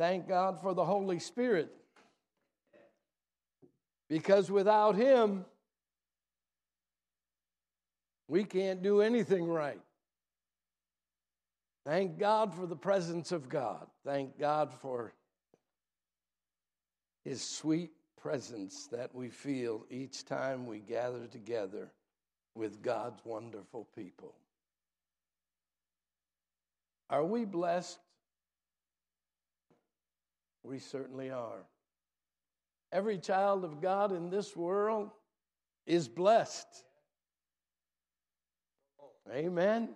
[0.00, 1.70] Thank God for the Holy Spirit.
[4.08, 5.44] Because without Him,
[8.26, 9.78] we can't do anything right.
[11.84, 13.88] Thank God for the presence of God.
[14.02, 15.12] Thank God for
[17.26, 17.90] His sweet
[18.22, 21.92] presence that we feel each time we gather together
[22.54, 24.34] with God's wonderful people.
[27.10, 27.98] Are we blessed?
[30.62, 31.64] We certainly are.
[32.92, 35.10] Every child of God in this world
[35.86, 36.84] is blessed.
[39.32, 39.90] Amen.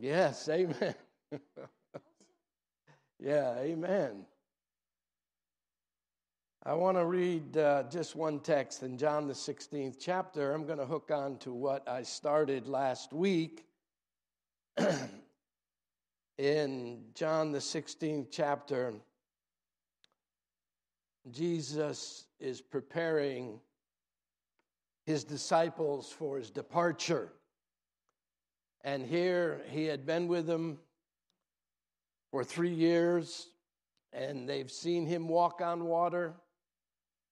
[0.00, 0.94] Yes, amen.
[3.18, 4.26] yeah, amen.
[6.64, 10.52] I want to read uh, just one text in John, the 16th chapter.
[10.52, 13.64] I'm going to hook on to what I started last week.
[16.38, 18.94] in John, the 16th chapter,
[21.30, 23.60] Jesus is preparing
[25.04, 27.32] his disciples for his departure.
[28.84, 30.78] And here he had been with them
[32.30, 33.48] for three years,
[34.12, 36.34] and they've seen him walk on water.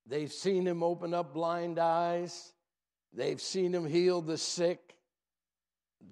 [0.05, 2.53] They've seen him open up blind eyes.
[3.13, 4.96] They've seen him heal the sick.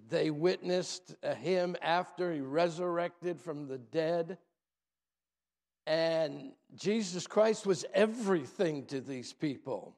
[0.09, 4.39] They witnessed uh, him after he resurrected from the dead.
[5.87, 9.97] And Jesus Christ was everything to these people.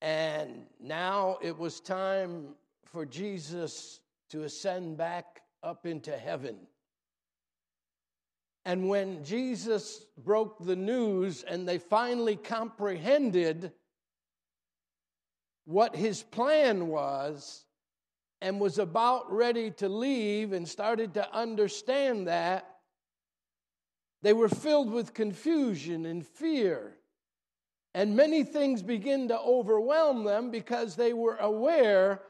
[0.00, 4.00] And now it was time for Jesus
[4.30, 6.56] to ascend back up into heaven.
[8.64, 13.72] And when Jesus broke the news and they finally comprehended
[15.66, 17.64] what his plan was
[18.44, 22.76] and was about ready to leave and started to understand that,
[24.20, 26.94] they were filled with confusion and fear.
[27.94, 32.20] And many things begin to overwhelm them because they were aware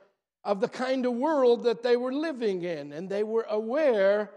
[0.44, 2.92] of the kind of world that they were living in.
[2.92, 4.30] And they were aware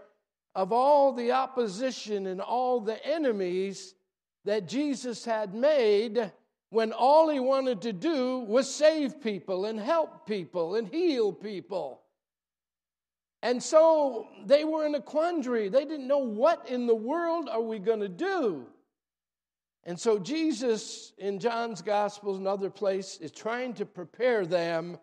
[0.56, 3.94] of all the opposition and all the enemies
[4.44, 6.32] that Jesus had made
[6.70, 12.02] when all he wanted to do was save people and help people and heal people.
[13.42, 15.68] And so they were in a quandary.
[15.68, 18.66] They didn't know what in the world are we going to do?
[19.84, 24.98] And so Jesus, in John's Gospel and other place, is trying to prepare them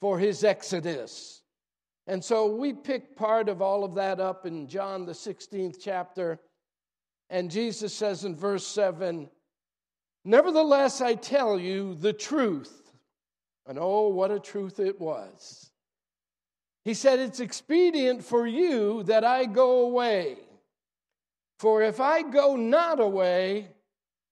[0.00, 1.42] for his exodus.
[2.06, 6.38] And so we pick part of all of that up in John, the 16th chapter.
[7.28, 9.28] And Jesus says in verse 7
[10.26, 12.90] Nevertheless, I tell you the truth.
[13.64, 15.70] And oh, what a truth it was.
[16.84, 20.38] He said, It's expedient for you that I go away.
[21.60, 23.68] For if I go not away,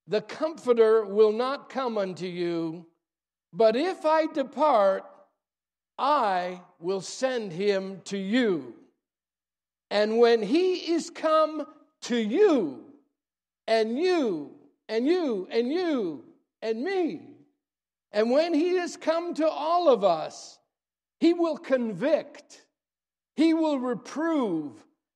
[0.09, 2.87] the Comforter will not come unto you,
[3.53, 5.04] but if I depart,
[5.97, 8.75] I will send him to you.
[9.93, 11.65] And when he is come
[12.03, 12.84] to you,
[13.69, 14.53] and you,
[14.89, 16.25] and you, and you,
[16.62, 17.22] and me,
[18.12, 20.59] and when he has come to all of us,
[21.19, 22.65] he will convict,
[23.37, 24.72] he will reprove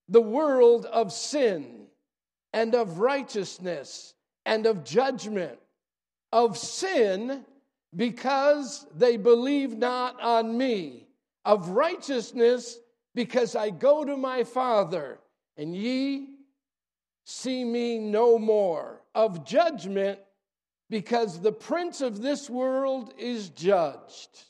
[0.09, 1.87] the world of sin
[2.53, 4.15] and of righteousness
[4.47, 5.59] and of judgment,
[6.33, 7.45] of sin
[7.95, 11.07] because they believe not on me,
[11.45, 12.79] of righteousness
[13.15, 15.19] because I go to my Father,
[15.57, 16.27] and ye
[17.25, 20.19] see me no more, of judgment
[20.91, 24.45] because the prince of this world is judged.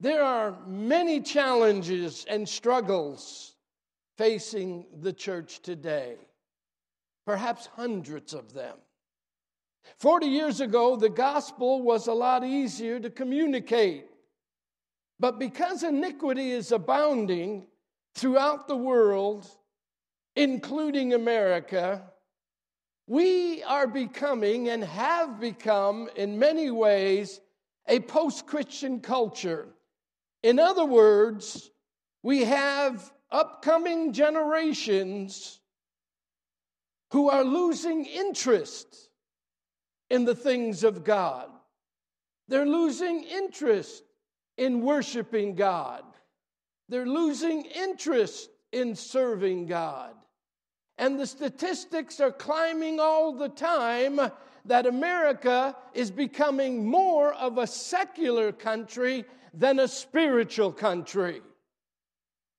[0.00, 3.54] There are many challenges and struggles
[4.16, 6.16] facing the church today
[7.28, 8.74] perhaps hundreds of them.
[9.98, 14.06] 40 years ago, the gospel was a lot easier to communicate.
[15.20, 17.66] But because iniquity is abounding
[18.14, 19.46] throughout the world,
[20.36, 22.02] including America,
[23.08, 27.40] we are becoming and have become, in many ways,
[27.88, 29.66] a post Christian culture.
[30.42, 31.70] In other words,
[32.22, 35.58] we have upcoming generations
[37.10, 39.08] who are losing interest
[40.10, 41.48] in the things of God.
[42.48, 44.02] They're losing interest
[44.58, 46.02] in worshiping God.
[46.90, 50.14] They're losing interest in serving God.
[50.98, 54.20] And the statistics are climbing all the time
[54.64, 59.24] that America is becoming more of a secular country
[59.54, 61.40] than a spiritual country.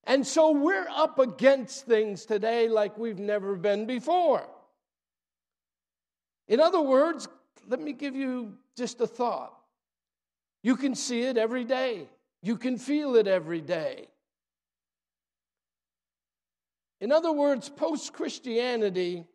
[0.06, 4.48] And so we're up against things today like we've never been before.
[6.48, 7.28] In other words,
[7.68, 9.54] let me give you just a thought.
[10.64, 12.08] You can see it every day,
[12.42, 14.08] you can feel it every day.
[17.02, 19.26] In other words, post Christianity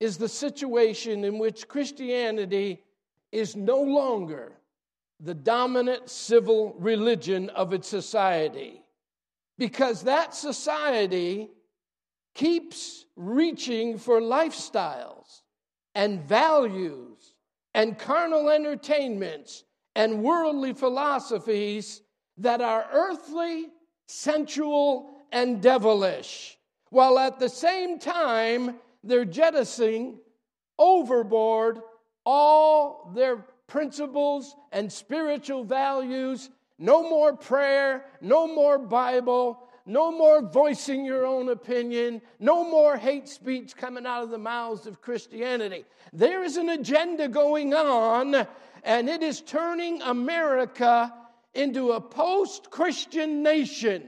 [0.00, 2.82] is the situation in which Christianity
[3.32, 4.52] is no longer
[5.20, 8.82] the dominant civil religion of its society
[9.58, 11.50] because that society
[12.34, 15.40] keeps reaching for lifestyles
[15.94, 17.34] and values
[17.72, 19.64] and carnal entertainments
[19.94, 22.02] and worldly philosophies
[22.36, 23.68] that are earthly,
[24.06, 26.55] sensual, and devilish,
[26.90, 30.18] while at the same time they're jettisoning
[30.78, 31.80] overboard
[32.24, 41.04] all their principles and spiritual values no more prayer, no more Bible, no more voicing
[41.04, 45.84] your own opinion, no more hate speech coming out of the mouths of Christianity.
[46.12, 48.46] There is an agenda going on,
[48.84, 51.14] and it is turning America
[51.54, 54.02] into a post Christian nation.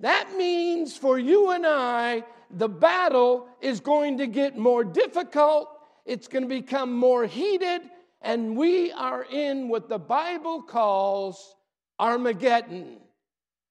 [0.00, 5.68] That means for you and I, the battle is going to get more difficult,
[6.06, 7.82] it's going to become more heated,
[8.22, 11.56] and we are in what the Bible calls
[11.98, 12.98] Armageddon.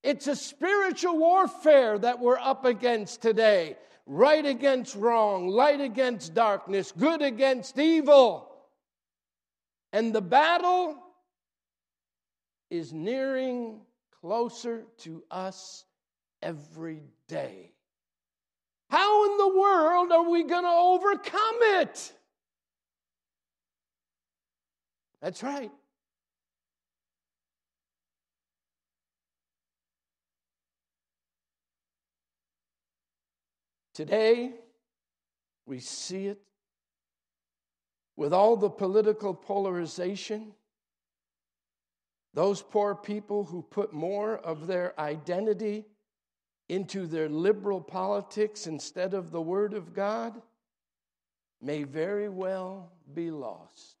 [0.02, 3.76] It's a spiritual warfare that we're up against today
[4.08, 8.50] right against wrong, light against darkness, good against evil.
[9.92, 10.96] And the battle
[12.70, 13.80] is nearing
[14.20, 15.84] closer to us
[16.42, 17.72] every day.
[18.90, 22.12] How in the world are we going to overcome it?
[25.20, 25.70] That's right.
[33.94, 34.52] Today,
[35.66, 36.40] we see it
[38.16, 40.52] with all the political polarization.
[42.32, 45.84] Those poor people who put more of their identity
[46.68, 50.40] into their liberal politics instead of the Word of God
[51.60, 53.96] may very well be lost.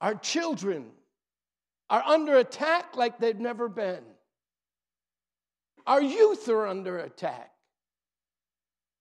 [0.00, 0.90] Our children
[1.88, 4.02] are under attack like they've never been.
[5.86, 7.50] Our youth are under attack.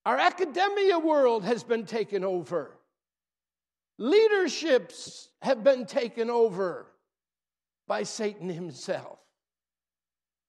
[0.05, 2.77] Our academia world has been taken over.
[3.97, 6.87] Leaderships have been taken over
[7.87, 9.19] by Satan himself.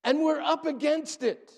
[0.04, 1.52] And we're up against it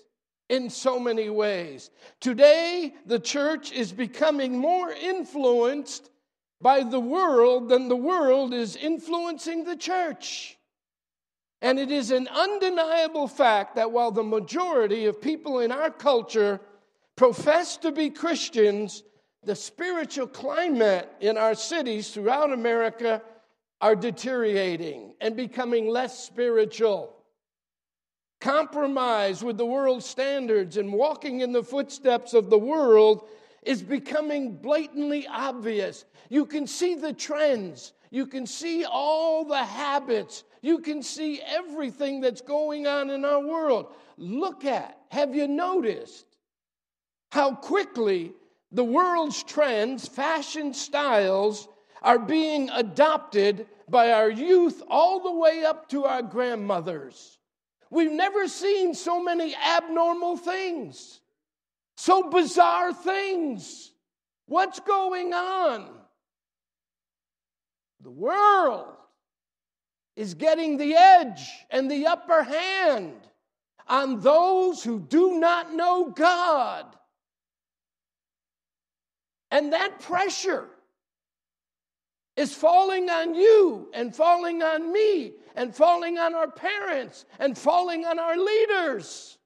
[0.49, 1.89] in so many ways.
[2.19, 6.09] Today, the church is becoming more influenced
[6.61, 10.57] by the world than the world is influencing the church.
[11.61, 16.59] And it is an undeniable fact that while the majority of people in our culture
[17.15, 19.03] profess to be Christians,
[19.43, 23.21] the spiritual climate in our cities throughout America
[23.81, 27.14] are deteriorating and becoming less spiritual.
[28.45, 33.27] Compromise with the world's standards and walking in the footsteps of the world
[33.63, 36.05] is becoming blatantly obvious.
[36.29, 42.21] You can see the trends, you can see all the habits, you can see everything
[42.21, 43.87] that's going on in our world.
[44.15, 46.27] Look at, have you noticed
[47.31, 48.31] how quickly
[48.71, 51.67] the world's trends, fashion styles,
[52.03, 57.34] are being adopted by our youth all the way up to our grandmothers.
[57.95, 61.21] We've never seen so many abnormal things,
[61.95, 63.93] so bizarre things.
[64.47, 65.89] What's going on?
[68.01, 68.97] The world
[70.17, 73.15] is getting the edge and the upper hand
[73.87, 76.85] on those who do not know God.
[79.51, 80.67] And that pressure
[82.35, 88.05] is falling on you and falling on me and falling on our parents and falling
[88.05, 89.37] on our leaders.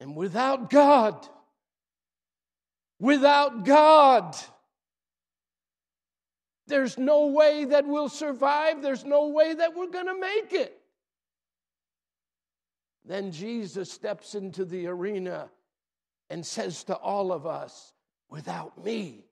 [0.00, 1.26] And without God,
[2.98, 4.36] without God,
[6.66, 8.82] there's no way that we'll survive.
[8.82, 10.78] There's no way that we're going to make it.
[13.04, 15.50] Then Jesus steps into the arena
[16.30, 17.92] and says to all of us,
[18.30, 19.26] Without me,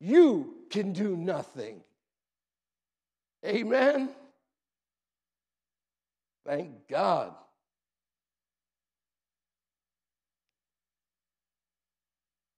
[0.00, 1.82] you can do nothing.
[3.44, 4.10] Amen.
[6.46, 7.34] Thank God.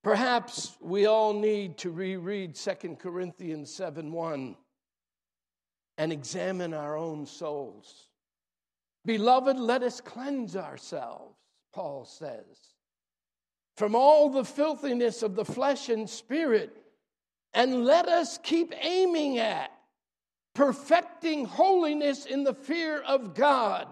[0.02, 4.56] Perhaps we all need to reread 2 Corinthians 7 1
[5.96, 8.08] and examine our own souls.
[9.06, 11.36] Beloved, let us cleanse ourselves,
[11.72, 12.74] Paul says,
[13.76, 16.76] from all the filthiness of the flesh and spirit,
[17.54, 19.70] and let us keep aiming at
[20.54, 23.87] perfecting holiness in the fear of God.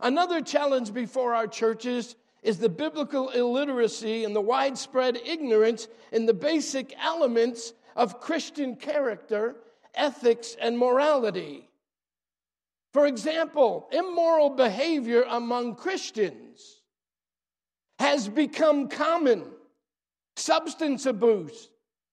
[0.00, 6.34] Another challenge before our churches is the biblical illiteracy and the widespread ignorance in the
[6.34, 9.56] basic elements of Christian character,
[9.94, 11.68] ethics, and morality.
[12.92, 16.82] For example, immoral behavior among Christians
[17.98, 19.44] has become common.
[20.36, 21.68] Substance abuse,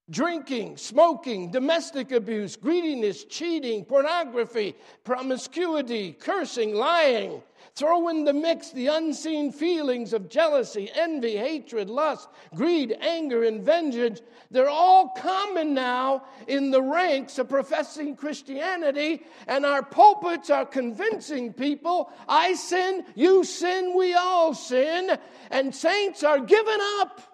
[0.10, 7.42] drinking, smoking, domestic abuse, greediness, cheating, pornography, promiscuity, cursing, lying,
[7.76, 13.64] Throw in the mix the unseen feelings of jealousy, envy, hatred, lust, greed, anger, and
[13.64, 14.22] vengeance.
[14.52, 21.54] They're all common now in the ranks of professing Christianity, and our pulpits are convincing
[21.54, 25.18] people I sin, you sin, we all sin,
[25.52, 27.29] and saints are given up.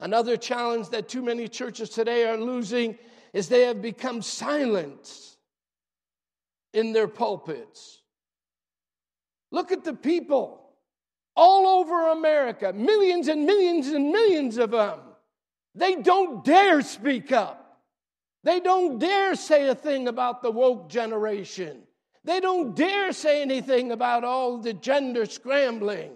[0.00, 2.96] Another challenge that too many churches today are losing
[3.32, 5.36] is they have become silent
[6.72, 8.02] in their pulpits.
[9.50, 10.70] Look at the people
[11.34, 15.00] all over America, millions and millions and millions of them.
[15.74, 17.80] They don't dare speak up.
[18.44, 21.82] They don't dare say a thing about the woke generation.
[22.24, 26.12] They don't dare say anything about all the gender scrambling.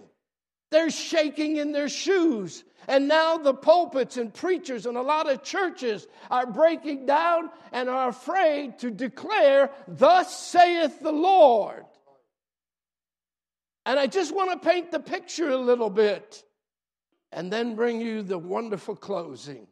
[0.71, 5.43] They're shaking in their shoes and now the pulpits and preachers and a lot of
[5.43, 11.85] churches are breaking down and are afraid to declare, Thus saith the Lord.
[13.85, 16.43] And I just want to paint the picture a little bit
[17.31, 19.67] and then bring you the wonderful closing.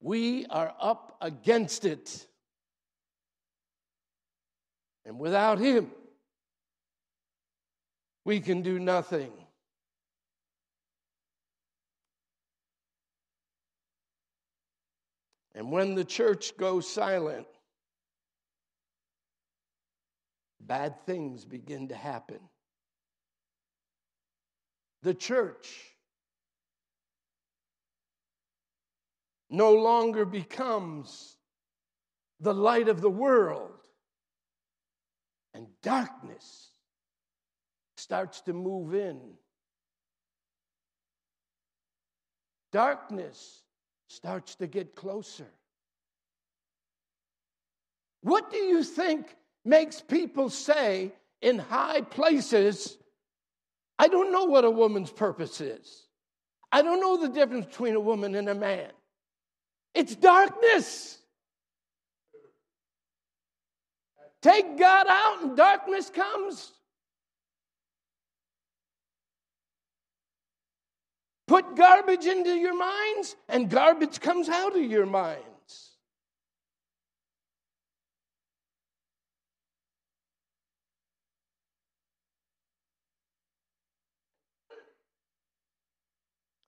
[0.00, 2.26] We are up against it.
[5.04, 5.90] And without Him,
[8.24, 9.32] we can do nothing.
[15.56, 17.46] And when the church goes silent,
[20.60, 22.40] bad things begin to happen.
[25.02, 25.96] The church
[29.48, 31.38] no longer becomes
[32.40, 33.80] the light of the world,
[35.54, 36.72] and darkness
[37.96, 39.20] starts to move in.
[42.72, 43.62] Darkness
[44.08, 45.46] starts to get closer.
[48.22, 52.98] What do you think makes people say in high places,
[53.98, 56.06] I don't know what a woman's purpose is?
[56.72, 58.90] I don't know the difference between a woman and a man.
[59.94, 61.18] It's darkness.
[64.42, 66.72] Take God out and darkness comes.
[71.46, 75.46] Put garbage into your minds, and garbage comes out of your minds.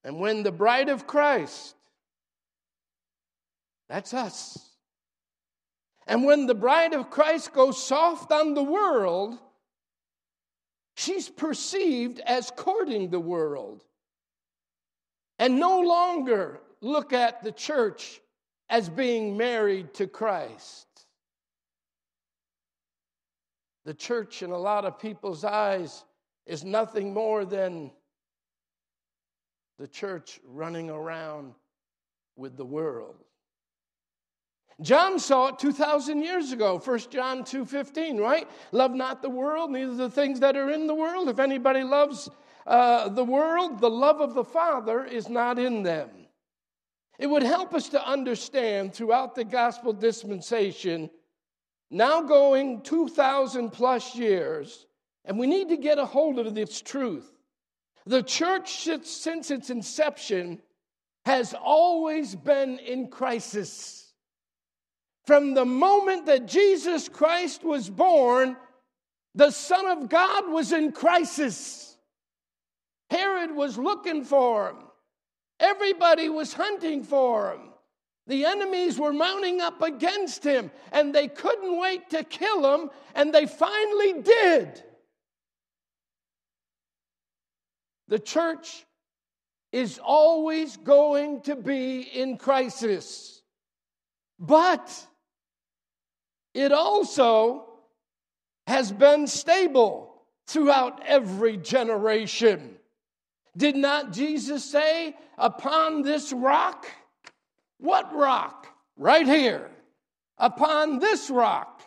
[0.04, 1.74] And when the bride of Christ,
[3.88, 4.58] that's us.
[6.06, 9.36] And when the bride of Christ goes soft on the world,
[10.94, 13.84] she's perceived as courting the world
[15.38, 18.20] and no longer look at the church
[18.68, 20.86] as being married to Christ.
[23.84, 26.04] The church, in a lot of people's eyes,
[26.46, 27.90] is nothing more than
[29.78, 31.54] the church running around
[32.36, 33.16] with the world.
[34.80, 38.48] John saw it 2,000 years ago, 1 John 2.15, right?
[38.70, 41.28] Love not the world, neither the things that are in the world.
[41.28, 42.28] If anybody loves
[42.68, 46.10] uh, the world, the love of the Father is not in them.
[47.18, 51.08] It would help us to understand throughout the gospel dispensation,
[51.90, 54.86] now going 2,000 plus years,
[55.24, 57.32] and we need to get a hold of this truth.
[58.04, 60.60] The church, since its inception,
[61.24, 64.12] has always been in crisis.
[65.26, 68.58] From the moment that Jesus Christ was born,
[69.34, 71.87] the Son of God was in crisis.
[73.10, 74.76] Herod was looking for him.
[75.60, 77.60] Everybody was hunting for him.
[78.26, 83.32] The enemies were mounting up against him, and they couldn't wait to kill him, and
[83.34, 84.82] they finally did.
[88.08, 88.84] The church
[89.72, 93.42] is always going to be in crisis.
[94.38, 95.06] but
[96.54, 97.66] it also
[98.66, 102.77] has been stable throughout every generation.
[103.58, 106.86] Did not Jesus say, Upon this rock?
[107.78, 108.66] What rock?
[108.96, 109.70] Right here.
[110.38, 111.82] Upon this rock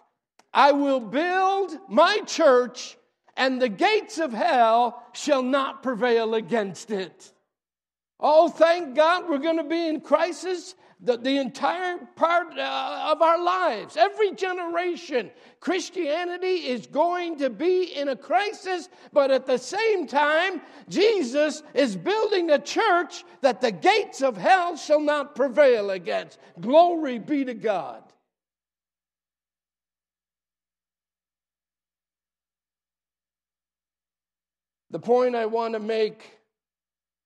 [0.54, 2.98] I will build my church,
[3.38, 7.32] and the gates of hell shall not prevail against it.
[8.20, 13.22] Oh, thank God we're going to be in crisis the, the entire part uh, of
[13.22, 13.98] our lives.
[13.98, 20.62] Every generation, Christianity is going to be in a crisis, but at the same time,
[20.88, 26.38] Jesus is building a church that the gates of hell shall not prevail against.
[26.60, 28.04] Glory be to God.
[34.92, 36.41] The point I want to make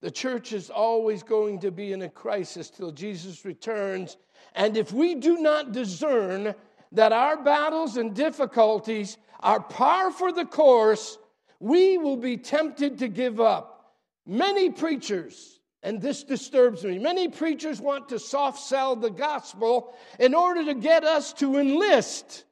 [0.06, 4.18] the church is always going to be in a crisis till Jesus returns.
[4.54, 6.54] And if we do not discern
[6.92, 11.18] that our battles and difficulties are par for the course,
[11.60, 13.96] we will be tempted to give up.
[14.28, 20.36] Many preachers, and this disturbs me, many preachers want to soft sell the gospel in
[20.36, 22.44] order to get us to enlist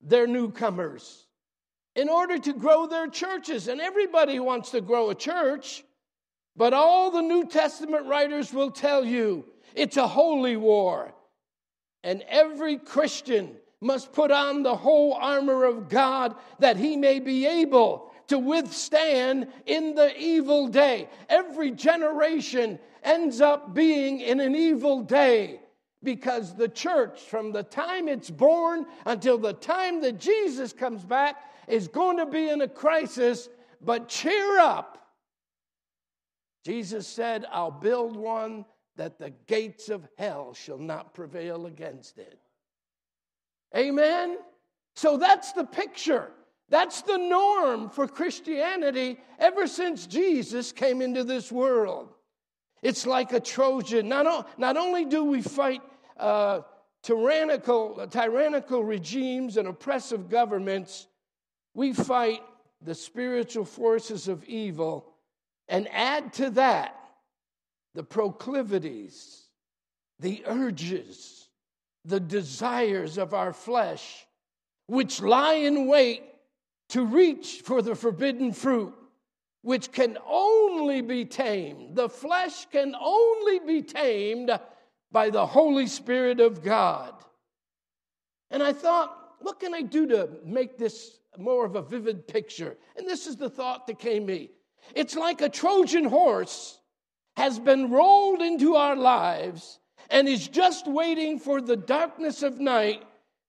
[0.00, 1.26] their newcomers,
[1.96, 3.68] in order to grow their churches.
[3.68, 5.84] And everybody wants to grow a church.
[6.56, 9.44] But all the New Testament writers will tell you
[9.74, 11.14] it's a holy war.
[12.04, 17.46] And every Christian must put on the whole armor of God that he may be
[17.46, 21.08] able to withstand in the evil day.
[21.28, 25.60] Every generation ends up being in an evil day
[26.02, 31.36] because the church, from the time it's born until the time that Jesus comes back,
[31.68, 33.48] is going to be in a crisis.
[33.80, 35.01] But cheer up
[36.64, 38.64] Jesus said, I'll build one
[38.96, 42.38] that the gates of hell shall not prevail against it.
[43.76, 44.38] Amen?
[44.94, 46.30] So that's the picture.
[46.68, 52.14] That's the norm for Christianity ever since Jesus came into this world.
[52.82, 54.08] It's like a Trojan.
[54.08, 55.80] Not, not only do we fight
[56.18, 56.60] uh,
[57.02, 61.06] tyrannical, tyrannical regimes and oppressive governments,
[61.74, 62.42] we fight
[62.80, 65.11] the spiritual forces of evil
[65.72, 66.94] and add to that
[67.94, 69.46] the proclivities,
[70.20, 71.48] the urges,
[72.04, 74.26] the desires of our flesh,
[74.86, 76.24] which lie in wait
[76.90, 78.92] to reach for the forbidden fruit,
[79.62, 81.96] which can only be tamed.
[81.96, 84.50] The flesh can only be tamed
[85.10, 87.14] by the Holy Spirit of God.
[88.50, 92.76] And I thought, what can I do to make this more of a vivid picture?
[92.94, 94.50] And this is the thought that came to me.
[94.94, 96.78] It's like a Trojan horse
[97.36, 99.78] has been rolled into our lives
[100.10, 103.02] and is just waiting for the darkness of night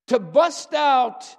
[0.08, 1.36] to bust out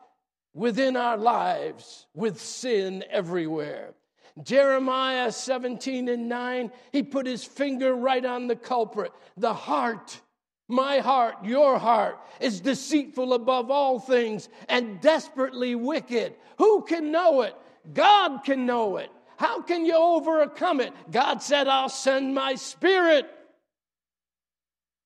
[0.53, 3.95] within our lives with sin everywhere.
[4.43, 9.13] Jeremiah 17 and 9, he put his finger right on the culprit.
[9.37, 10.21] The heart,
[10.69, 16.35] my heart, your heart, is deceitful above all things and desperately wicked.
[16.59, 17.55] Who can know it?
[17.93, 19.11] God can know it.
[19.37, 20.93] How can you overcome it?
[21.11, 23.31] God said, I'll send my spirit.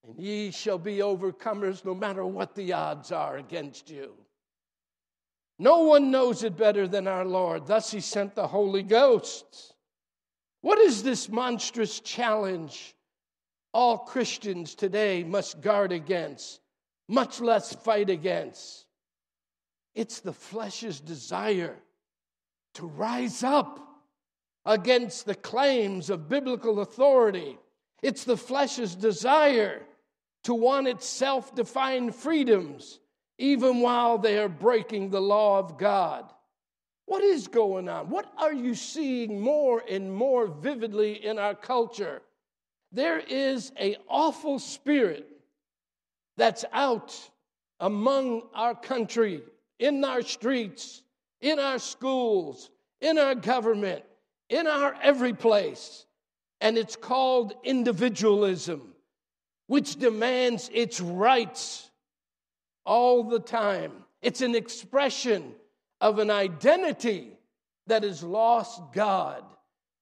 [0.07, 4.15] And ye shall be overcomers no matter what the odds are against you.
[5.59, 7.67] No one knows it better than our Lord.
[7.67, 9.75] Thus, He sent the Holy Ghost.
[10.61, 12.95] What is this monstrous challenge
[13.75, 16.61] all Christians today must guard against,
[17.09, 18.87] much less fight against?
[19.95, 21.77] It's the flesh's desire
[22.75, 23.88] to rise up
[24.65, 27.59] against the claims of biblical authority.
[28.03, 29.83] It's the flesh's desire
[30.45, 33.01] to want its self defined freedoms,
[33.39, 36.33] even while they are breaking the law of God.
[37.07, 38.11] What is going on?
[38.11, 42.21] What are you seeing more and more vividly in our culture?
[42.93, 45.27] There is a awful spirit
[46.37, 47.19] that's out
[47.81, 49.43] among our country,
[49.79, 51.03] in our streets,
[51.41, 54.05] in our schools, in our government,
[54.49, 56.07] in our every place,
[56.61, 58.95] and it's called individualism,
[59.67, 61.91] which demands its rights
[62.85, 63.93] all the time.
[64.23, 65.55] It's an expression
[66.01, 67.39] of an identity
[67.87, 69.45] that has lost God.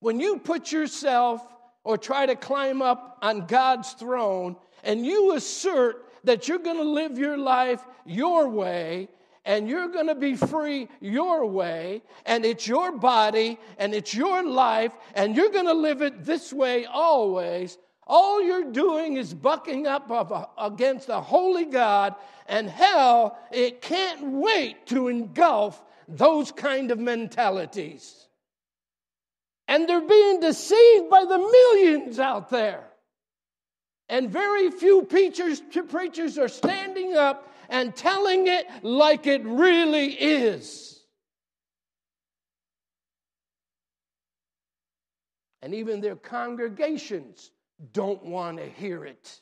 [0.00, 1.42] When you put yourself
[1.84, 6.82] or try to climb up on God's throne and you assert that you're going to
[6.82, 9.08] live your life your way
[9.46, 14.42] and you're going to be free your way, and it's your body, and it's your
[14.44, 17.78] life, and you're going to live it this way always.
[18.06, 22.14] all you're doing is bucking up against a holy God,
[22.46, 28.28] and hell, it can't wait to engulf those kind of mentalities.
[29.66, 32.84] And they're being deceived by the millions out there.
[34.08, 41.00] And very few preachers, preachers are standing up and telling it like it really is.
[45.62, 47.50] And even their congregations
[47.92, 49.40] don't want to hear it.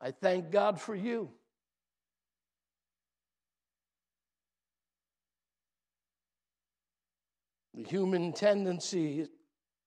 [0.00, 1.30] I thank God for you.
[7.74, 9.28] The human tendency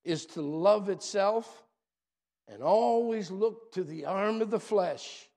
[0.03, 1.64] is to love itself
[2.47, 5.27] and always look to the arm of the flesh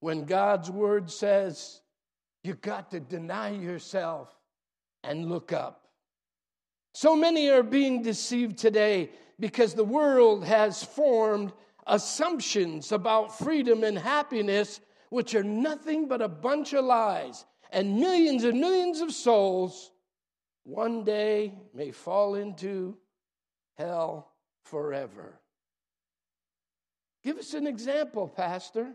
[0.00, 1.80] when God's word says
[2.42, 4.34] you got to deny yourself
[5.02, 5.88] and look up.
[6.92, 11.52] So many are being deceived today because the world has formed
[11.86, 17.44] assumptions about freedom and happiness, which are nothing but a bunch of lies.
[17.70, 19.90] And millions and millions of souls
[20.62, 22.96] one day may fall into
[23.76, 24.30] hell
[24.64, 25.40] forever.
[27.24, 28.92] Give us an example, Pastor.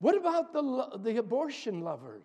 [0.00, 2.24] What about the, the abortion lovers?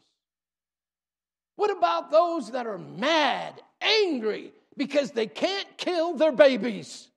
[1.56, 7.10] What about those that are mad, angry, because they can't kill their babies?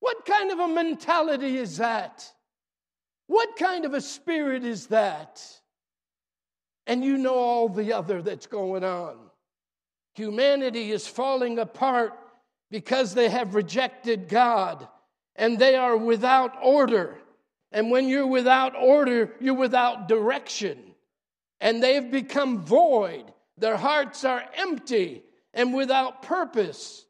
[0.00, 2.30] What kind of a mentality is that?
[3.26, 5.42] What kind of a spirit is that?
[6.86, 9.16] And you know all the other that's going on.
[10.14, 12.12] Humanity is falling apart
[12.70, 14.86] because they have rejected God
[15.36, 17.18] and they are without order.
[17.72, 20.78] And when you're without order, you're without direction.
[21.60, 23.24] And they've become void.
[23.56, 25.22] Their hearts are empty
[25.54, 27.04] and without purpose.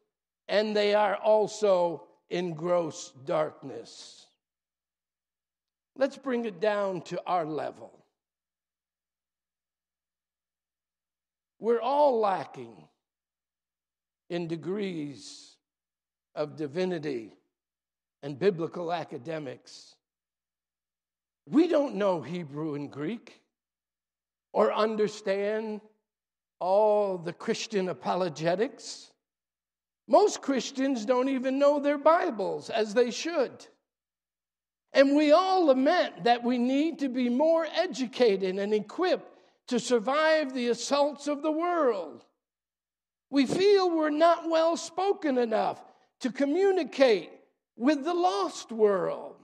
[0.47, 4.25] And they are also in gross darkness.
[5.95, 7.91] Let's bring it down to our level.
[11.59, 12.87] We're all lacking
[14.29, 15.55] in degrees
[16.33, 17.33] of divinity
[18.23, 19.95] and biblical academics.
[21.49, 23.41] We don't know Hebrew and Greek
[24.53, 25.81] or understand
[26.59, 29.11] all the Christian apologetics.
[30.07, 33.51] Most Christians don't even know their Bibles as they should.
[34.93, 40.53] And we all lament that we need to be more educated and equipped to survive
[40.53, 42.25] the assaults of the world.
[43.29, 45.81] We feel we're not well spoken enough
[46.19, 47.31] to communicate
[47.81, 49.35] with the lost world.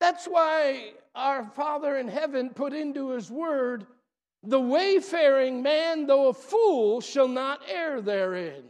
[0.00, 3.86] That's why our Father in heaven put into his word,
[4.42, 8.64] the wayfaring man, though a fool, shall not err therein.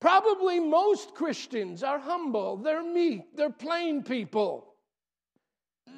[0.00, 4.72] Probably most Christians are humble, they're meek, they're plain people.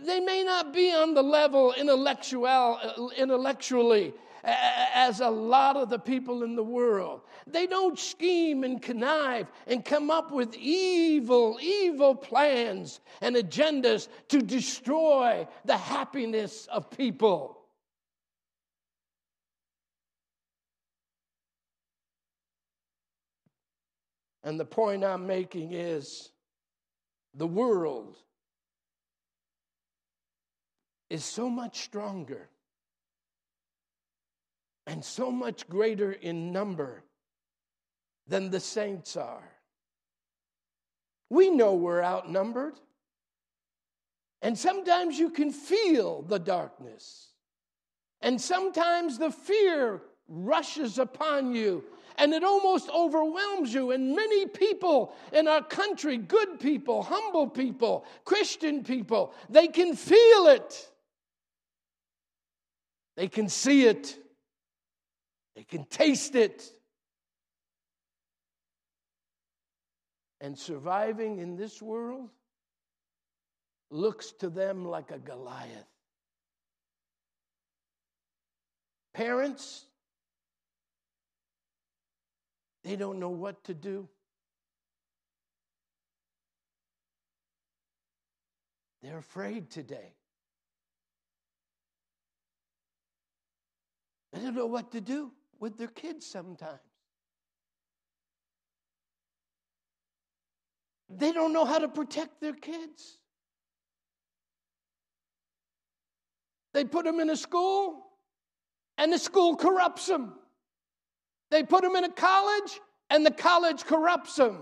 [0.07, 4.14] They may not be on the level intellectual, intellectually
[4.46, 7.22] as a lot of the people in the world.
[7.46, 14.40] They don't scheme and connive and come up with evil, evil plans and agendas to
[14.40, 17.59] destroy the happiness of people.
[24.44, 26.30] And the point I'm making is
[27.35, 28.16] the world
[31.11, 32.48] is so much stronger
[34.87, 37.03] and so much greater in number
[38.27, 39.49] than the saints are.
[41.29, 42.75] We know we're outnumbered.
[44.42, 47.33] And sometimes you can feel the darkness.
[48.20, 51.85] And sometimes the fear rushes upon you
[52.18, 53.90] and it almost overwhelms you.
[53.90, 60.46] And many people in our country, good people, humble people, Christian people, they can feel
[60.46, 60.90] it.
[63.16, 64.18] They can see it.
[65.57, 66.71] They can taste it.
[70.40, 72.29] And surviving in this world
[73.90, 75.87] looks to them like a Goliath.
[79.14, 79.87] Parents,
[82.85, 84.07] they don't know what to do.
[89.03, 90.12] They're afraid today.
[94.35, 96.81] They don't know what to do with their kids sometimes.
[101.09, 103.19] They don't know how to protect their kids.
[106.75, 108.05] They put them in a school,
[108.99, 110.35] and the school corrupts them.
[111.51, 114.59] They put them in a college, and the college corrupts them.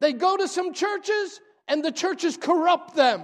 [0.00, 3.22] They go to some churches and the churches corrupt them.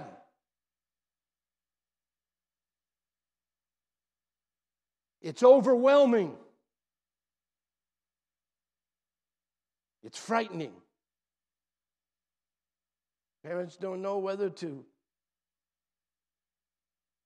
[5.21, 6.37] It's overwhelming.
[10.03, 10.73] It's frightening.
[13.43, 14.85] Parents don't know whether to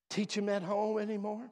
[0.10, 1.50] teach them at home anymore,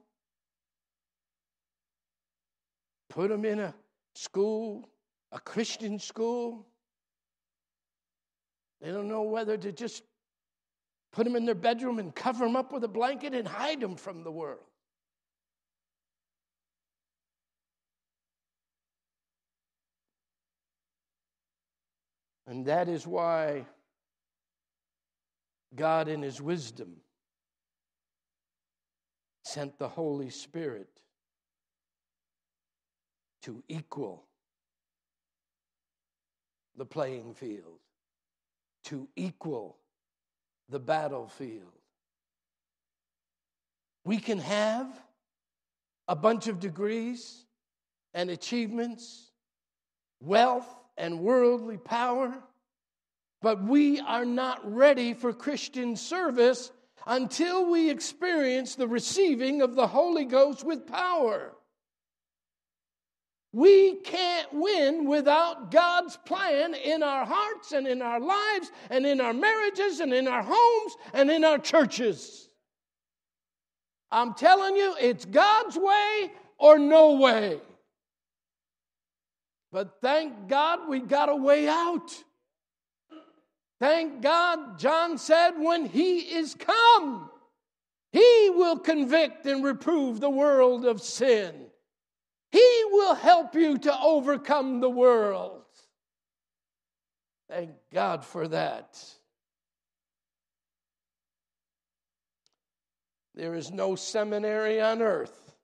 [3.09, 3.73] put them in a
[4.13, 4.87] school,
[5.31, 6.67] a Christian school.
[8.81, 10.03] They don't know whether to just
[11.11, 13.95] put them in their bedroom and cover them up with a blanket and hide them
[13.95, 14.70] from the world.
[22.51, 23.65] And that is why
[25.73, 26.97] God, in His wisdom,
[29.45, 30.89] sent the Holy Spirit
[33.43, 34.25] to equal
[36.75, 37.79] the playing field,
[38.83, 39.77] to equal
[40.67, 41.71] the battlefield.
[44.03, 44.87] We can have
[46.09, 47.45] a bunch of degrees
[48.13, 49.31] and achievements,
[50.19, 52.31] wealth and worldly power,
[53.41, 56.71] but we are not ready for Christian service
[57.07, 61.53] until we experience the receiving of the Holy Ghost with power.
[63.51, 69.19] We can't win without God's plan in our hearts and in our lives and in
[69.19, 72.47] our marriages and in our homes and in our churches.
[74.11, 77.59] I'm telling you, it's God's way or no way.
[79.71, 82.11] But thank God we got a way out.
[83.79, 87.29] Thank God, John said, when He is come,
[88.11, 91.55] He will convict and reprove the world of sin.
[92.51, 95.63] He will help you to overcome the world.
[97.49, 99.03] Thank God for that.
[103.33, 105.55] There is no seminary on earth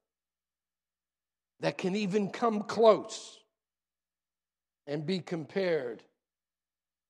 [1.60, 3.37] that can even come close
[4.88, 6.02] and be compared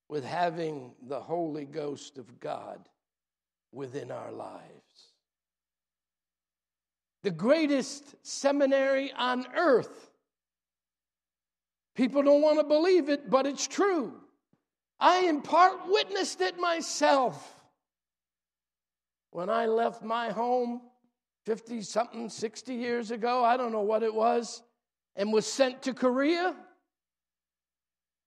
[0.09, 2.89] with having the Holy Ghost of God
[3.71, 4.63] within our lives.
[7.23, 10.11] The greatest seminary on earth.
[11.95, 14.13] People don't want to believe it, but it's true.
[14.99, 17.55] I in part witnessed it myself.
[19.31, 20.81] When I left my home
[21.45, 24.63] 50 something, 60 years ago, I don't know what it was,
[25.15, 26.55] and was sent to Korea.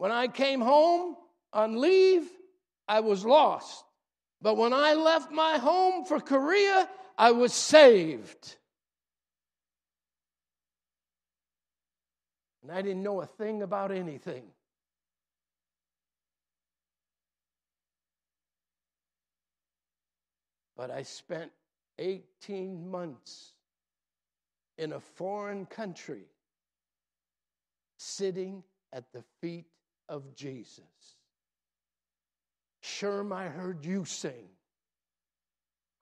[0.01, 1.15] When I came home
[1.53, 2.27] on leave,
[2.89, 3.85] I was lost.
[4.41, 8.57] But when I left my home for Korea, I was saved.
[12.63, 14.45] And I didn't know a thing about anything.
[20.79, 21.51] But I spent
[21.99, 23.53] 18 months
[24.79, 26.25] in a foreign country
[27.99, 29.67] sitting at the feet
[30.11, 30.85] of Jesus.
[32.83, 34.49] Sherm, I heard you sing.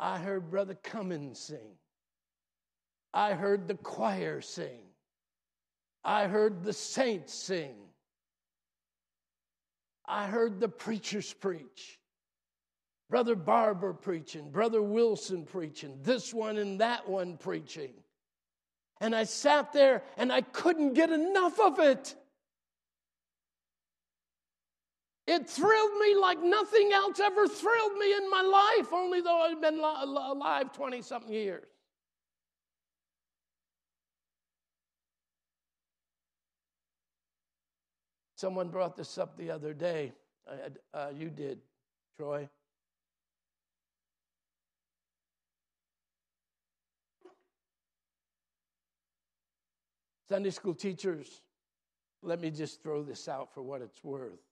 [0.00, 1.76] I heard Brother Cummins sing.
[3.12, 4.80] I heard the choir sing.
[6.04, 7.74] I heard the saints sing.
[10.06, 11.98] I heard the preachers preach.
[13.10, 17.92] Brother Barber preaching, Brother Wilson preaching, this one and that one preaching.
[19.00, 22.14] And I sat there and I couldn't get enough of it.
[25.28, 29.60] It thrilled me like nothing else ever thrilled me in my life, only though I'd
[29.60, 31.66] been alive 20 something years.
[38.36, 40.12] Someone brought this up the other day.
[40.94, 41.58] Uh, you did,
[42.16, 42.48] Troy.
[50.26, 51.42] Sunday school teachers,
[52.22, 54.47] let me just throw this out for what it's worth.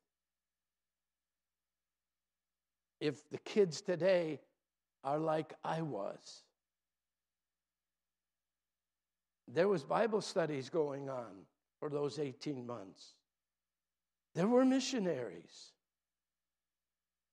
[3.00, 4.40] If the kids today
[5.04, 6.42] are like I was.
[9.48, 11.46] There was Bible studies going on
[11.78, 13.14] for those 18 months.
[14.34, 15.72] There were missionaries.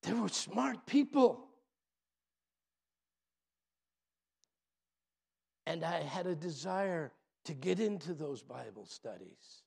[0.03, 1.47] There were smart people.
[5.65, 7.11] And I had a desire
[7.45, 9.63] to get into those Bible studies.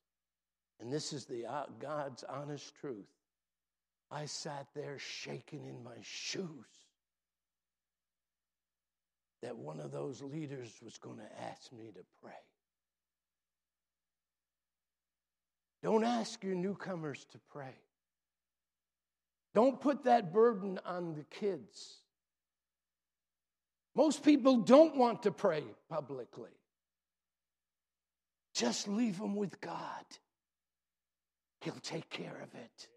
[0.79, 3.07] And this is the uh, God's honest truth.
[4.09, 6.47] I sat there shaking in my shoes
[9.41, 12.31] that one of those leaders was going to ask me to pray.
[15.83, 17.75] Don't ask your newcomers to pray.
[19.53, 21.97] Don't put that burden on the kids.
[23.95, 26.51] Most people don't want to pray publicly.
[28.53, 30.05] Just leave them with God,
[31.61, 32.87] He'll take care of it.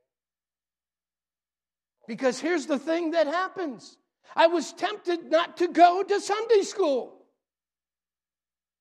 [2.10, 3.96] Because here's the thing that happens
[4.34, 7.22] I was tempted not to go to Sunday school.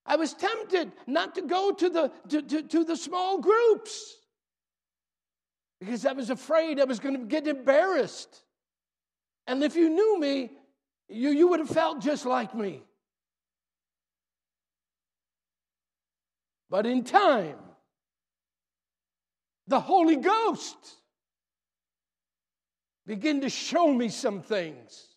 [0.04, 4.16] I was tempted not to go to the, to, to, to the small groups
[5.80, 8.42] because I was afraid I was going to get embarrassed.
[9.46, 10.50] And if you knew me,
[11.08, 12.82] you, you would have felt just like me.
[16.68, 17.58] But in time,
[19.68, 20.99] the Holy Ghost
[23.10, 25.08] began to show me some things.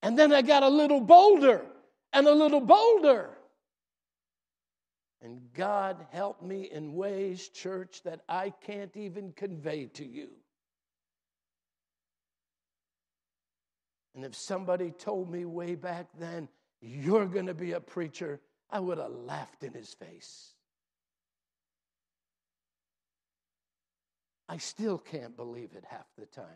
[0.00, 1.60] And then I got a little bolder
[2.14, 3.28] and a little bolder.
[5.20, 10.28] And God helped me in ways, church, that I can't even convey to you.
[14.14, 16.48] And if somebody told me way back then,
[16.80, 20.54] you're going to be a preacher, I would have laughed in his face.
[24.48, 26.46] I still can't believe it half the time.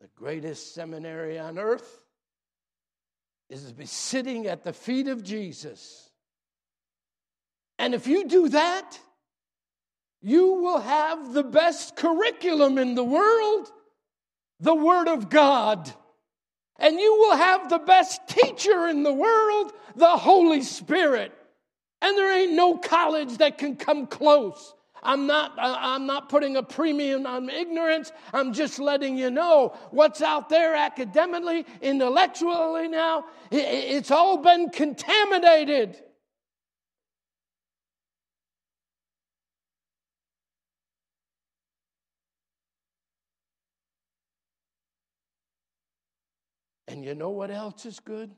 [0.00, 2.04] The greatest seminary on earth
[3.48, 6.10] is to be sitting at the feet of Jesus.
[7.78, 8.98] And if you do that,
[10.20, 13.70] you will have the best curriculum in the world,
[14.60, 15.92] the Word of God.
[16.78, 21.32] And you will have the best teacher in the world, the Holy Spirit.
[22.00, 24.74] And there ain't no college that can come close.
[25.02, 28.12] I'm not, I'm not putting a premium on ignorance.
[28.32, 33.26] I'm just letting you know what's out there academically, intellectually now.
[33.50, 35.96] It's all been contaminated.
[46.88, 48.34] And you know what else is good?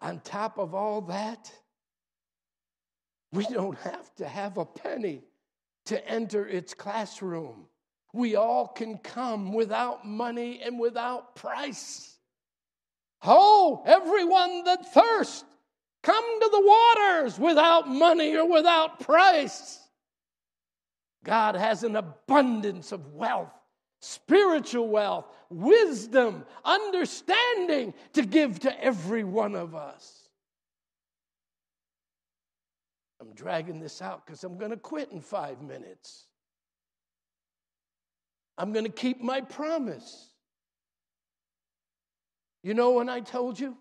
[0.00, 1.50] On top of all that,
[3.32, 5.22] we don't have to have a penny
[5.86, 7.66] to enter its classroom.
[8.12, 12.16] We all can come without money and without price.
[13.22, 15.44] Oh, everyone that thirsts,
[16.02, 19.80] come to the waters without money or without price.
[21.24, 23.52] God has an abundance of wealth,
[24.00, 30.27] spiritual wealth, wisdom, understanding to give to every one of us.
[33.20, 36.26] I'm dragging this out because I'm going to quit in five minutes.
[38.56, 40.28] I'm going to keep my promise.
[42.62, 43.76] You know when I told you?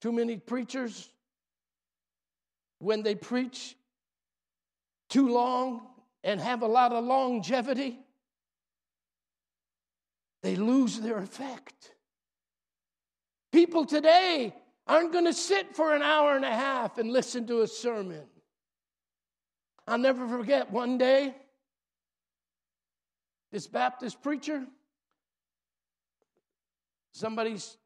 [0.00, 1.10] Too many preachers,
[2.78, 3.76] when they preach
[5.08, 5.82] too long
[6.22, 7.98] and have a lot of longevity,
[10.42, 11.94] they lose their effect.
[13.52, 14.54] People today
[14.86, 18.22] aren't going to sit for an hour and a half and listen to a sermon.
[19.86, 21.34] I'll never forget one day,
[23.52, 24.64] this Baptist preacher,
[27.12, 27.76] somebody's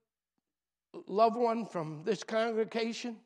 [1.06, 3.16] loved one from this congregation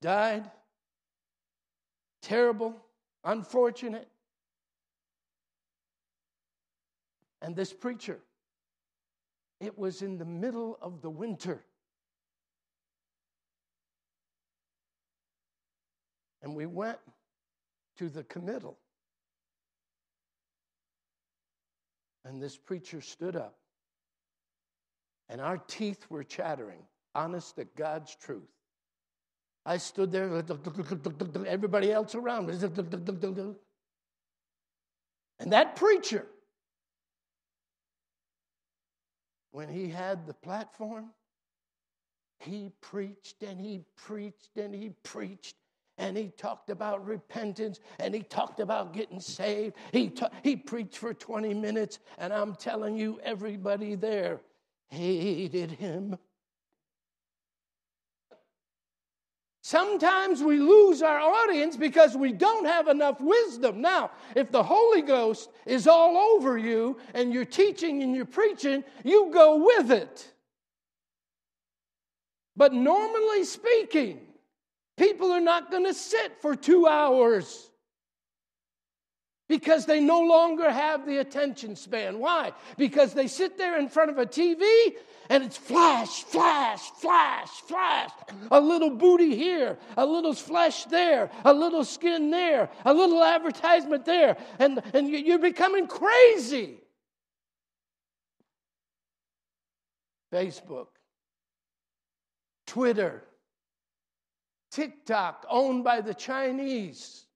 [0.00, 0.50] died.
[2.22, 2.74] Terrible,
[3.24, 4.08] unfortunate.
[7.42, 8.18] And this preacher
[9.60, 11.64] it was in the middle of the winter.
[16.46, 16.98] And we went
[17.98, 18.78] to the committal.
[22.24, 23.56] And this preacher stood up.
[25.28, 26.84] And our teeth were chattering,
[27.16, 28.46] honest to God's truth.
[29.64, 30.40] I stood there,
[31.48, 32.48] everybody else around.
[32.48, 32.72] And
[35.48, 36.26] that preacher
[39.50, 41.06] when he had the platform,
[42.38, 45.56] he preached and he preached and he preached
[45.98, 49.74] and he talked about repentance and he talked about getting saved.
[49.92, 54.40] He, ta- he preached for 20 minutes, and I'm telling you, everybody there
[54.88, 56.16] hated him.
[59.62, 63.80] Sometimes we lose our audience because we don't have enough wisdom.
[63.80, 68.84] Now, if the Holy Ghost is all over you and you're teaching and you're preaching,
[69.02, 70.32] you go with it.
[72.56, 74.20] But normally speaking,
[74.96, 77.70] people are not going to sit for two hours
[79.48, 82.18] because they no longer have the attention span.
[82.18, 82.52] Why?
[82.76, 84.94] Because they sit there in front of a TV
[85.28, 88.10] and it's flash, flash, flash, flash.
[88.50, 94.04] A little booty here, a little flesh there, a little skin there, a little advertisement
[94.04, 96.78] there, and, and you're becoming crazy.
[100.32, 100.88] Facebook,
[102.66, 103.22] Twitter,
[104.76, 107.26] TikTok, owned by the Chinese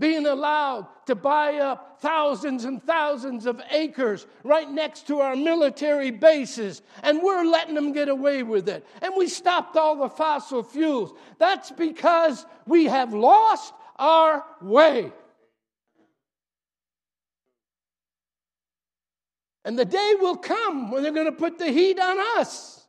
[0.00, 6.10] being allowed to buy up thousands and thousands of acres right next to our military
[6.10, 8.84] bases, and we're letting them get away with it.
[9.02, 11.12] And we stopped all the fossil fuels.
[11.38, 15.12] That's because we have lost our way.
[19.66, 22.79] And the day will come when they're going to put the heat on us.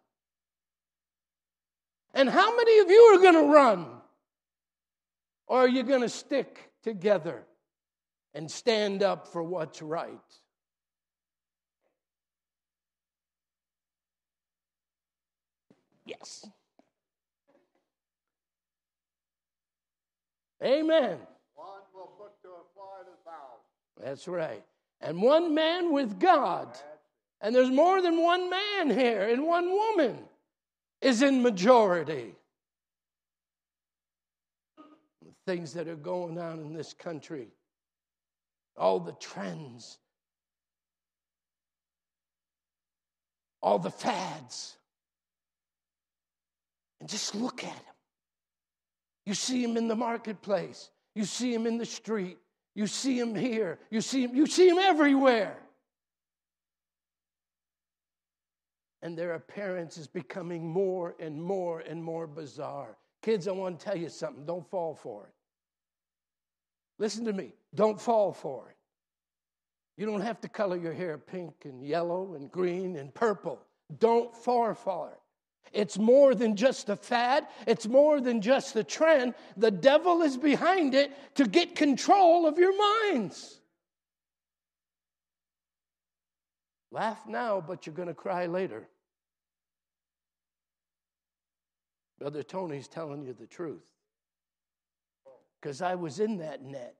[2.14, 3.86] And how many of you are going to run?
[5.47, 7.45] Or are you going to stick together
[8.34, 10.20] and stand up for what's right.
[16.05, 16.45] Yes.
[20.64, 21.18] Amen.
[21.55, 24.03] One will put to a a thousand.
[24.03, 24.64] That's right.
[24.99, 26.78] And one man with God.
[27.41, 30.20] And there's more than one man here, and one woman
[31.02, 32.36] is in majority
[35.45, 37.47] things that are going on in this country,
[38.78, 39.97] all the trends,
[43.62, 44.78] all the fads.
[46.99, 47.95] And just look at them.
[49.26, 52.38] You see them in the marketplace, you see them in the street,
[52.76, 55.58] you see them here, you see them, you see them everywhere.
[59.02, 62.97] And their appearance is becoming more and more and more bizarre.
[63.22, 64.45] Kids, I want to tell you something.
[64.45, 65.34] Don't fall for it.
[66.99, 67.54] Listen to me.
[67.74, 68.76] Don't fall for it.
[69.97, 73.60] You don't have to color your hair pink and yellow and green and purple.
[73.99, 75.20] Don't fall for it.
[75.74, 79.36] It's more than just a fad, it's more than just a trend.
[79.58, 83.60] The devil is behind it to get control of your minds.
[86.91, 88.88] Laugh now, but you're going to cry later.
[92.22, 93.82] Brother Tony's telling you the truth.
[95.59, 96.95] Because I was in that net.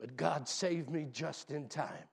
[0.00, 2.08] But God saved me just in time.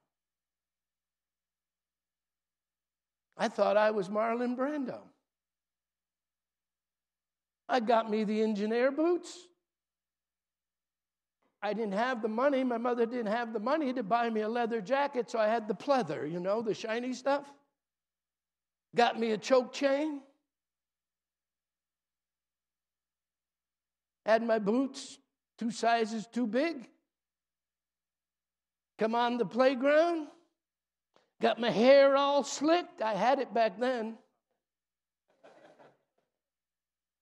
[3.37, 4.99] I thought I was Marlon Brando.
[7.69, 9.47] I got me the engineer boots.
[11.61, 12.65] I didn't have the money.
[12.65, 15.69] My mother didn't have the money to buy me a leather jacket, so I had
[15.69, 17.45] the pleather, you know, the shiny stuff.
[18.93, 20.19] Got me a choke chain.
[24.25, 25.19] Had my boots
[25.57, 26.89] two sizes too big.
[28.97, 30.27] Come on the playground.
[31.41, 33.01] Got my hair all slicked.
[33.01, 34.17] I had it back then.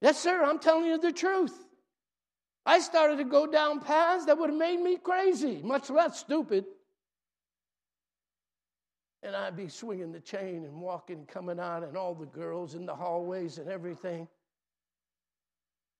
[0.01, 1.57] Yes, sir, I'm telling you the truth.
[2.65, 6.65] I started to go down paths that would have made me crazy, much less stupid.
[9.21, 12.85] And I'd be swinging the chain and walking, coming out, and all the girls in
[12.85, 14.27] the hallways and everything.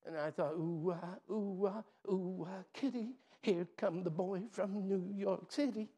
[0.05, 4.87] And I thought, ooh, ah, ooh, ah, ooh, ah, kitty, here come the boy from
[4.87, 5.89] New York City.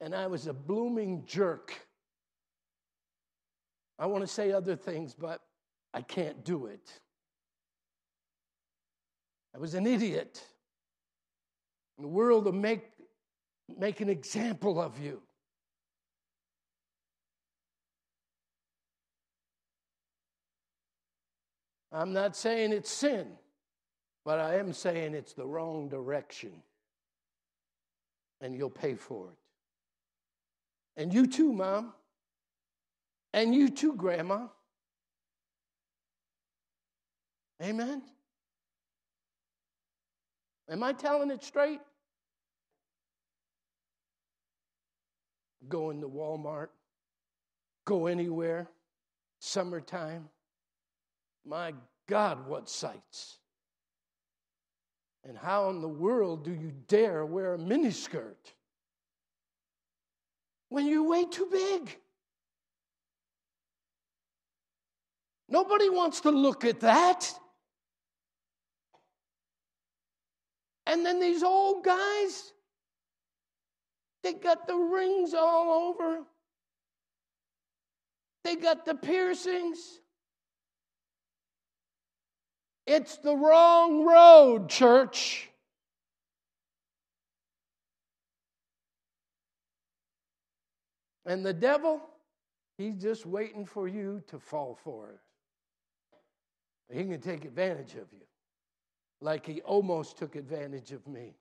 [0.00, 1.72] And I was a blooming jerk.
[3.98, 5.40] I want to say other things, but
[5.92, 7.00] I can't do it.
[9.54, 10.42] I was an idiot.
[11.98, 12.84] The world will make,
[13.78, 15.20] make an example of you.
[21.92, 23.26] I'm not saying it's sin,
[24.24, 26.52] but I am saying it's the wrong direction.
[28.40, 31.02] And you'll pay for it.
[31.02, 31.92] And you too, Mom.
[33.32, 34.46] And you too, Grandma.
[37.62, 38.02] Amen?
[40.68, 41.80] Am I telling it straight?
[45.68, 46.68] Go into Walmart,
[47.84, 48.68] go anywhere,
[49.40, 50.28] summertime
[51.44, 51.74] my
[52.08, 53.38] God, what sights.
[55.24, 58.54] And how in the world do you dare wear a miniskirt
[60.70, 61.96] when you're way too big?
[65.48, 67.32] Nobody wants to look at that.
[70.86, 72.52] And then these old guys,
[74.22, 76.24] they got the rings all over.
[78.42, 79.99] They got the piercings.
[82.92, 85.48] It's the wrong road, church.
[91.24, 92.00] And the devil,
[92.78, 95.20] he's just waiting for you to fall for it.
[96.98, 98.26] He can take advantage of you,
[99.20, 101.36] like he almost took advantage of me.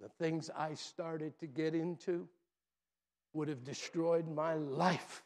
[0.00, 2.26] The things I started to get into
[3.34, 5.22] would have destroyed my life,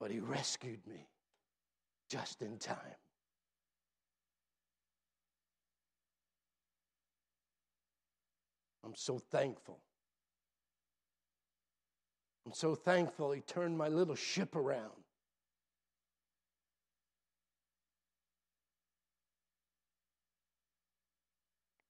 [0.00, 1.06] but he rescued me
[2.14, 2.76] just in time.
[8.84, 9.80] I'm so thankful.
[12.46, 14.92] I'm so thankful he turned my little ship around.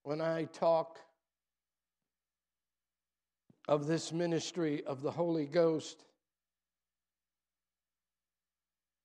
[0.05, 1.01] When I talk
[3.69, 6.03] of this ministry of the Holy Ghost,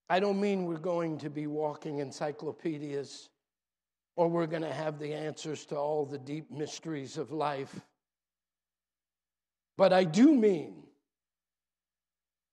[0.10, 3.30] I don't mean we're going to be walking encyclopedias
[4.16, 7.80] or we're going to have the answers to all the deep mysteries of life.
[9.78, 10.84] But I do mean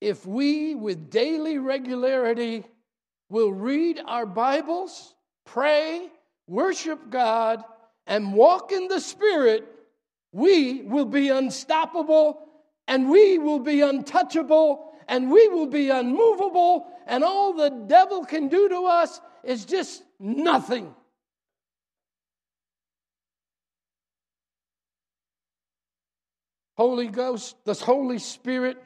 [0.00, 2.64] if we, with daily regularity,
[3.30, 6.11] will read our Bibles, pray,
[6.46, 7.64] worship God,
[8.07, 9.66] and walk in the Spirit,
[10.32, 12.46] we will be unstoppable
[12.86, 18.48] and we will be untouchable and we will be unmovable, and all the devil can
[18.48, 20.94] do to us is just nothing.
[26.76, 28.82] Holy Ghost, the Holy Spirit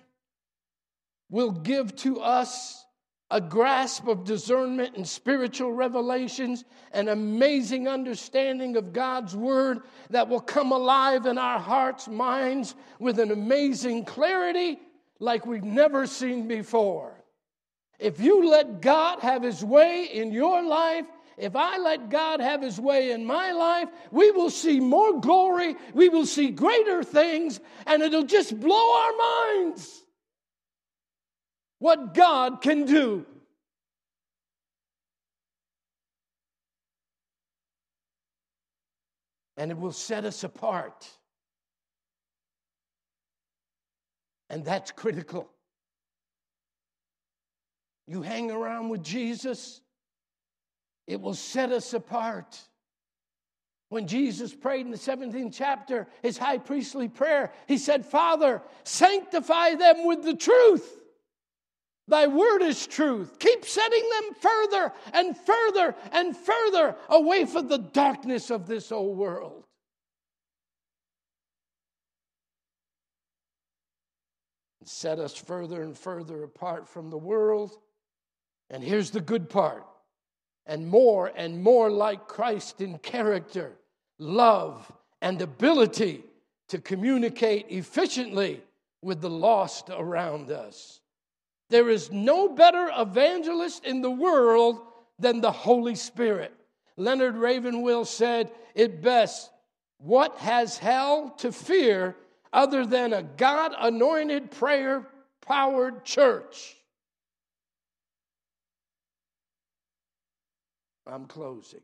[1.29, 2.85] will give to us
[3.33, 10.41] a grasp of discernment and spiritual revelations, an amazing understanding of God's Word that will
[10.41, 14.81] come alive in our hearts, minds with an amazing clarity
[15.21, 17.13] like we've never seen before.
[17.99, 21.05] If you let God have His way in your life,
[21.37, 25.77] if I let God have His way in my life, we will see more glory,
[25.95, 30.03] we will see greater things, and it'll just blow our minds
[31.79, 33.27] what God can do.
[39.57, 41.07] And it will set us apart.
[44.51, 45.49] And that's critical.
[48.09, 49.81] You hang around with Jesus,
[51.07, 52.59] it will set us apart.
[53.89, 59.77] When Jesus prayed in the 17th chapter, his high priestly prayer, he said, Father, sanctify
[59.77, 60.97] them with the truth.
[62.09, 63.39] Thy word is truth.
[63.39, 69.17] Keep setting them further and further and further away from the darkness of this old
[69.17, 69.67] world.
[74.85, 77.77] Set us further and further apart from the world.
[78.71, 79.87] And here's the good part
[80.67, 83.73] and more and more like Christ in character,
[84.19, 86.25] love, and ability
[86.69, 88.63] to communicate efficiently
[89.03, 91.01] with the lost around us.
[91.71, 94.81] There is no better evangelist in the world
[95.19, 96.53] than the Holy Spirit.
[96.97, 99.51] Leonard Ravenhill said it best
[99.99, 102.17] What has hell to fear
[102.53, 105.07] other than a God anointed, prayer
[105.41, 106.77] powered church?
[111.07, 111.81] I'm closing.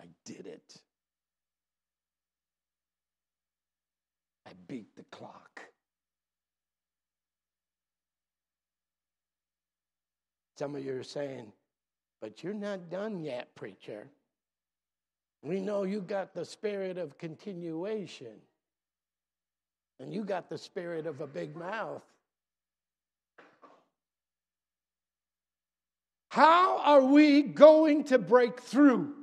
[0.00, 0.76] I did it.
[4.46, 5.60] I beat the clock.
[10.58, 11.52] Some of you are saying,
[12.20, 14.08] but you're not done yet, preacher.
[15.42, 18.34] We know you got the spirit of continuation,
[20.00, 22.02] and you got the spirit of a big mouth.
[26.30, 29.14] How are we going to break through?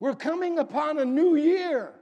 [0.00, 1.92] We're coming upon a new year.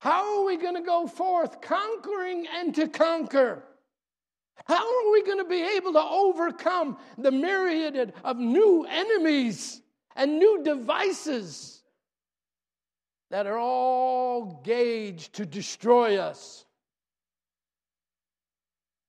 [0.00, 3.64] How are we going to go forth conquering and to conquer?
[4.66, 9.80] How are we going to be able to overcome the myriad of new enemies
[10.18, 11.80] and new devices
[13.30, 16.66] that are all gauged to destroy us?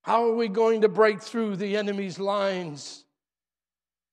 [0.02, 3.04] How are we going to break through the enemy's lines?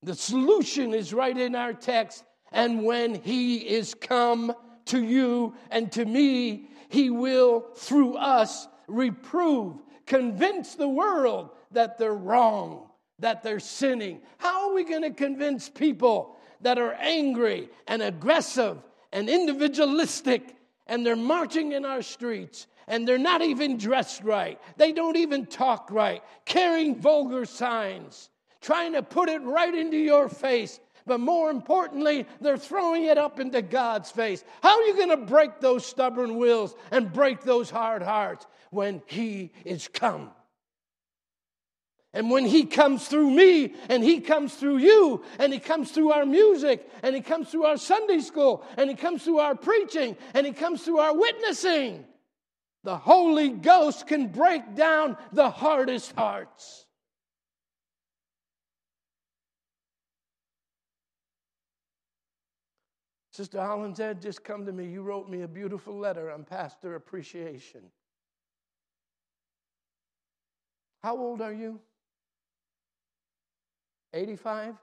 [0.01, 2.23] The solution is right in our text.
[2.51, 4.53] And when he is come
[4.85, 9.75] to you and to me, he will, through us, reprove,
[10.05, 12.87] convince the world that they're wrong,
[13.19, 14.21] that they're sinning.
[14.37, 18.77] How are we going to convince people that are angry and aggressive
[19.11, 20.55] and individualistic
[20.87, 24.59] and they're marching in our streets and they're not even dressed right.
[24.77, 28.29] They don't even talk right, carrying vulgar signs,
[28.61, 30.79] trying to put it right into your face.
[31.05, 34.43] but more importantly, they're throwing it up into God's face.
[34.61, 39.01] How are you going to break those stubborn wills and break those hard hearts when
[39.05, 40.31] He is come?
[42.17, 46.13] And when He comes through me, and He comes through you, and He comes through
[46.13, 50.17] our music, and He comes through our Sunday school, and He comes through our preaching,
[50.33, 52.03] and He comes through our witnessing,
[52.83, 56.87] the Holy Ghost can break down the hardest hearts.
[63.29, 64.87] Sister Hollinshead, just come to me.
[64.87, 67.83] You wrote me a beautiful letter on pastor appreciation.
[71.03, 71.79] How old are you?
[74.17, 74.75] 85?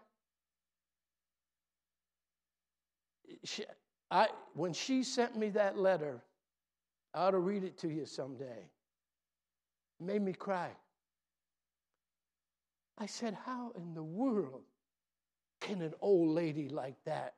[3.45, 3.65] She,
[4.11, 6.23] I, when she sent me that letter,
[7.13, 8.65] I ought to read it to you someday.
[10.01, 10.71] It made me cry.
[12.99, 14.63] I said, How in the world
[15.61, 17.35] can an old lady like that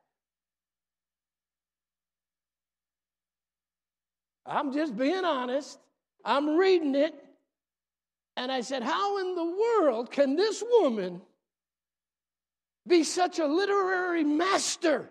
[4.47, 5.79] I'm just being honest.
[6.23, 7.13] I'm reading it.
[8.37, 11.21] And I said, How in the world can this woman
[12.87, 15.09] be such a literary master?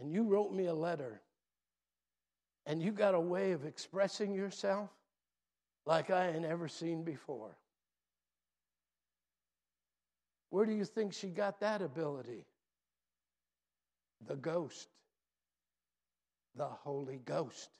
[0.00, 1.20] And you wrote me a letter.
[2.66, 4.90] And you got a way of expressing yourself
[5.86, 7.56] like I had never seen before.
[10.50, 12.44] Where do you think she got that ability?
[14.26, 14.88] The ghost,
[16.56, 17.70] the Holy Ghost.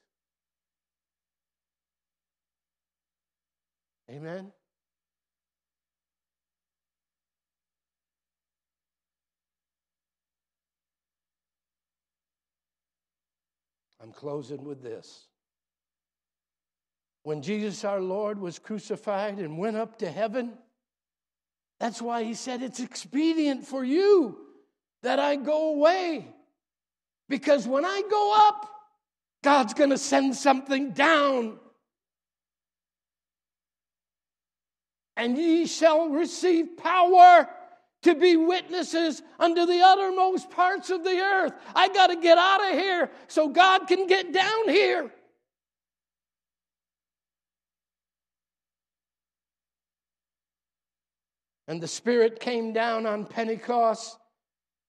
[4.11, 4.53] Amen?
[14.03, 15.27] I'm closing with this.
[17.23, 20.55] When Jesus our Lord was crucified and went up to heaven,
[21.79, 24.39] that's why he said, It's expedient for you
[25.03, 26.27] that I go away.
[27.29, 28.71] Because when I go up,
[29.43, 31.59] God's going to send something down.
[35.21, 37.47] and ye shall receive power
[38.03, 41.53] to be witnesses unto the uttermost parts of the earth.
[41.75, 45.11] I got to get out of here so God can get down here.
[51.69, 54.19] And the Spirit came down on Pentecost,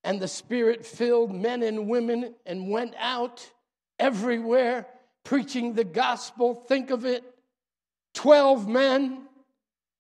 [0.04, 3.48] and the Spirit filled men and women and went out
[4.00, 4.88] everywhere
[5.24, 6.56] preaching the gospel.
[6.56, 7.24] Think of it
[8.16, 9.28] 12 men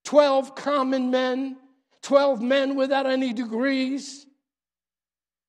[0.03, 1.57] 12 common men,
[2.03, 4.25] 12 men without any degrees,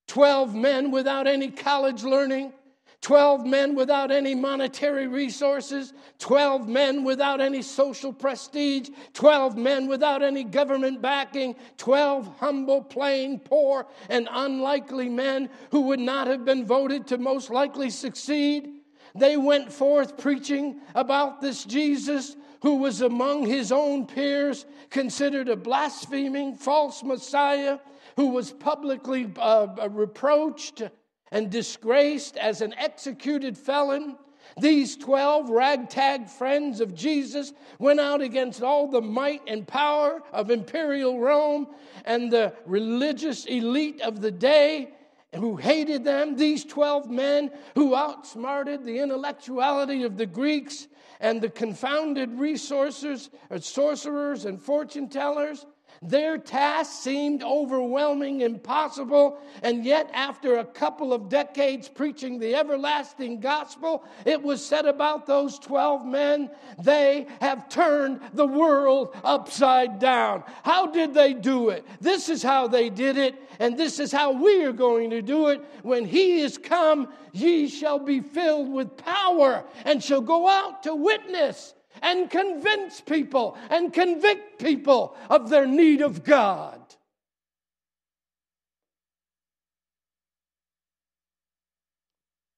[0.09, 2.53] 12 men without any college learning,
[3.01, 10.23] 12 men without any monetary resources, 12 men without any social prestige, 12 men without
[10.23, 16.65] any government backing, 12 humble, plain, poor, and unlikely men who would not have been
[16.65, 18.69] voted to most likely succeed.
[19.17, 25.57] They went forth preaching about this Jesus who was among his own peers considered a
[25.57, 27.79] blaspheming false Messiah,
[28.17, 30.83] who was publicly uh, reproached
[31.33, 34.17] and disgraced as an executed felon.
[34.61, 40.51] These 12 ragtag friends of Jesus went out against all the might and power of
[40.51, 41.67] imperial Rome
[42.05, 44.93] and the religious elite of the day
[45.35, 46.37] who hated them.
[46.37, 50.87] These 12 men who outsmarted the intellectuality of the Greeks
[51.23, 55.65] and the confounded resources, uh, sorcerers and fortune tellers.
[56.03, 63.39] Their task seemed overwhelming, impossible, and yet, after a couple of decades preaching the everlasting
[63.39, 66.51] gospel, it was said about those 12 men,
[66.83, 70.43] they have turned the world upside down.
[70.65, 71.87] How did they do it?
[72.01, 75.49] This is how they did it, and this is how we are going to do
[75.49, 75.65] it.
[75.83, 80.97] When He is come, ye shall be filled with power and shall go out to
[80.97, 86.81] witness and convince people and convict people of their need of God.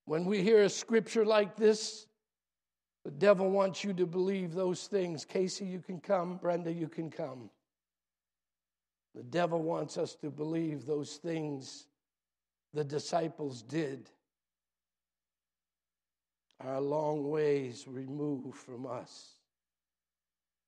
[0.07, 2.07] When we hear a scripture like this,
[3.05, 5.25] the devil wants you to believe those things.
[5.25, 6.37] Casey, you can come.
[6.37, 7.51] Brenda, you can come.
[9.15, 11.87] The devil wants us to believe those things
[12.73, 14.11] the disciples did
[16.61, 19.35] are a long ways removed from us.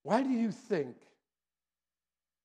[0.03, 0.97] Why do you think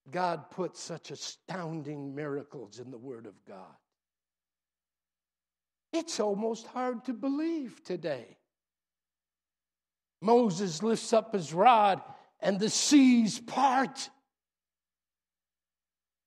[0.10, 3.76] God put such astounding miracles in the Word of God?
[5.94, 8.38] It's almost hard to believe today.
[10.22, 12.02] Moses lifts up his rod
[12.40, 14.10] and the seas part.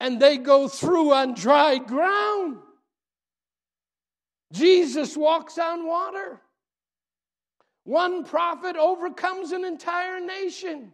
[0.01, 2.59] and they go through on dry ground.
[4.53, 6.41] Jesus walks on water.
[7.85, 10.93] One prophet overcomes an entire nation.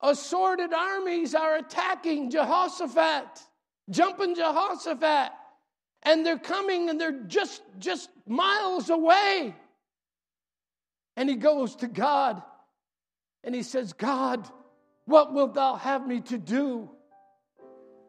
[0.00, 3.40] Assorted armies are attacking Jehoshaphat,
[3.88, 5.32] jumping Jehoshaphat,
[6.02, 9.54] and they're coming and they're just, just miles away.
[11.16, 12.42] And he goes to God
[13.44, 14.46] and he says, God,
[15.06, 16.90] what wilt thou have me to do?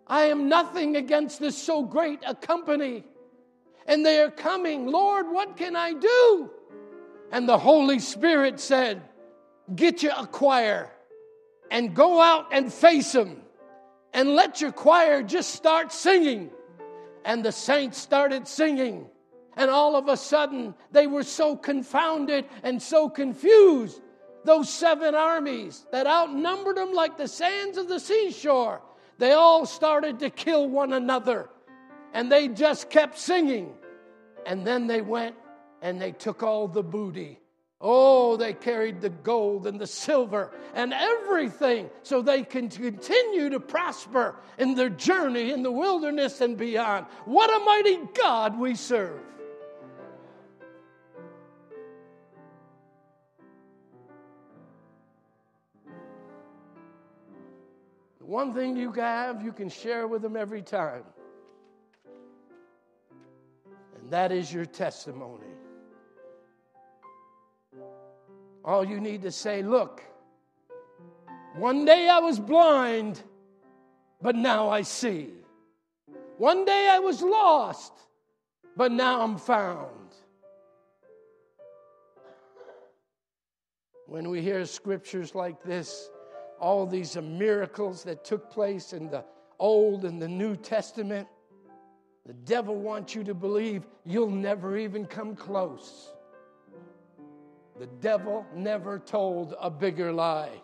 [0.07, 3.03] I am nothing against this so great a company.
[3.87, 4.87] And they are coming.
[4.87, 6.51] Lord, what can I do?
[7.31, 9.01] And the Holy Spirit said,
[9.75, 10.91] Get you a choir
[11.71, 13.41] and go out and face them
[14.13, 16.49] and let your choir just start singing.
[17.25, 19.07] And the saints started singing.
[19.57, 24.01] And all of a sudden, they were so confounded and so confused.
[24.43, 28.81] Those seven armies that outnumbered them like the sands of the seashore,
[29.17, 31.49] they all started to kill one another.
[32.13, 33.73] And they just kept singing.
[34.45, 35.35] And then they went
[35.85, 37.39] and they took all the booty.
[37.79, 43.59] Oh, they carried the gold and the silver and everything so they can continue to
[43.59, 47.05] prosper in their journey in the wilderness and beyond.
[47.25, 49.21] What a mighty God we serve!
[58.17, 61.03] The one thing you have, you can share with them every time,
[64.01, 65.45] and that is your testimony.
[68.65, 70.01] All you need to say, look,
[71.55, 73.21] one day I was blind,
[74.23, 75.29] but now I see.
[76.39, 77.93] One day I was lost,
[78.75, 79.91] but now I'm found.
[84.07, 86.09] When we hear scriptures like this,
[86.59, 89.23] all these miracles that took place in the
[89.59, 91.27] Old and the New Testament,
[92.25, 96.14] the devil wants you to believe you'll never even come close.
[97.77, 100.61] The devil never told a bigger lie.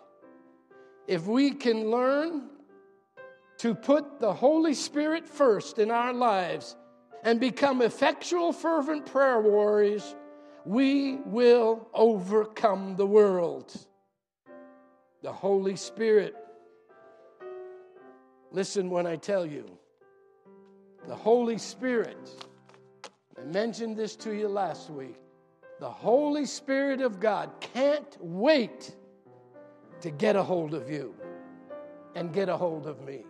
[1.06, 2.48] If we can learn
[3.58, 6.74] to put the Holy Spirit first in our lives
[7.22, 10.16] and become effectual, fervent prayer warriors,
[10.64, 13.74] we will overcome the world.
[15.22, 16.34] The Holy Spirit,
[18.50, 19.70] listen when I tell you,
[21.06, 22.30] the Holy Spirit,
[23.38, 25.21] I mentioned this to you last week
[25.80, 28.94] the Holy Spirit of God can't wait
[30.00, 31.14] to get a hold of you
[32.14, 33.24] and get a hold of me.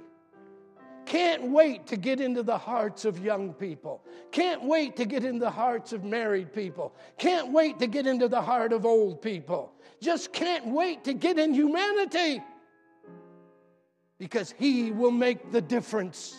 [1.04, 4.02] Can't wait to get into the hearts of young people.
[4.30, 6.94] Can't wait to get into the hearts of married people.
[7.18, 9.72] Can't wait to get into the heart of old people.
[10.00, 12.42] Just can't wait to get in humanity
[14.18, 16.36] because He will make the difference.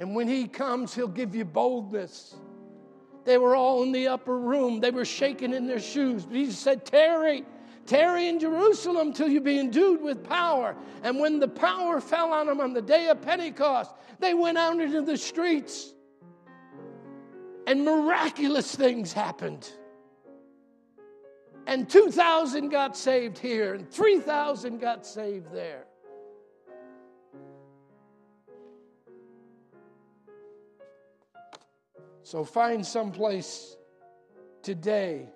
[0.00, 2.34] And when He comes, He'll give you boldness.
[3.24, 4.80] They were all in the upper room.
[4.80, 6.24] They were shaking in their shoes.
[6.24, 7.44] Jesus said, Tarry,
[7.86, 10.74] tarry in Jerusalem till you be endued with power.
[11.02, 14.80] And when the power fell on them on the day of Pentecost, they went out
[14.80, 15.92] into the streets.
[17.66, 19.70] And miraculous things happened.
[21.66, 25.84] And 2,000 got saved here, and 3,000 got saved there.
[32.30, 33.76] So find some place
[34.62, 35.30] today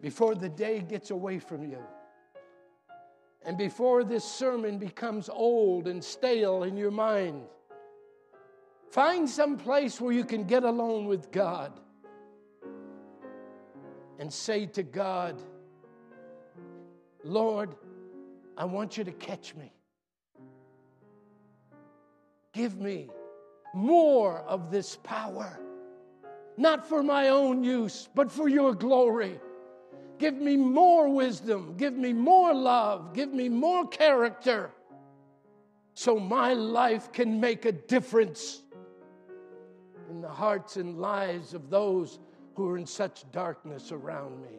[0.00, 1.84] before the day gets away from you.
[3.44, 7.42] And before this sermon becomes old and stale in your mind,
[8.92, 11.78] find some place where you can get alone with God
[14.18, 15.42] and say to God,
[17.22, 17.74] Lord,
[18.56, 19.70] I want you to catch me.
[22.54, 23.10] Give me
[23.74, 25.58] more of this power,
[26.56, 29.40] not for my own use, but for your glory.
[30.18, 34.70] Give me more wisdom, give me more love, give me more character,
[35.94, 38.62] so my life can make a difference
[40.08, 42.20] in the hearts and lives of those
[42.54, 44.58] who are in such darkness around me.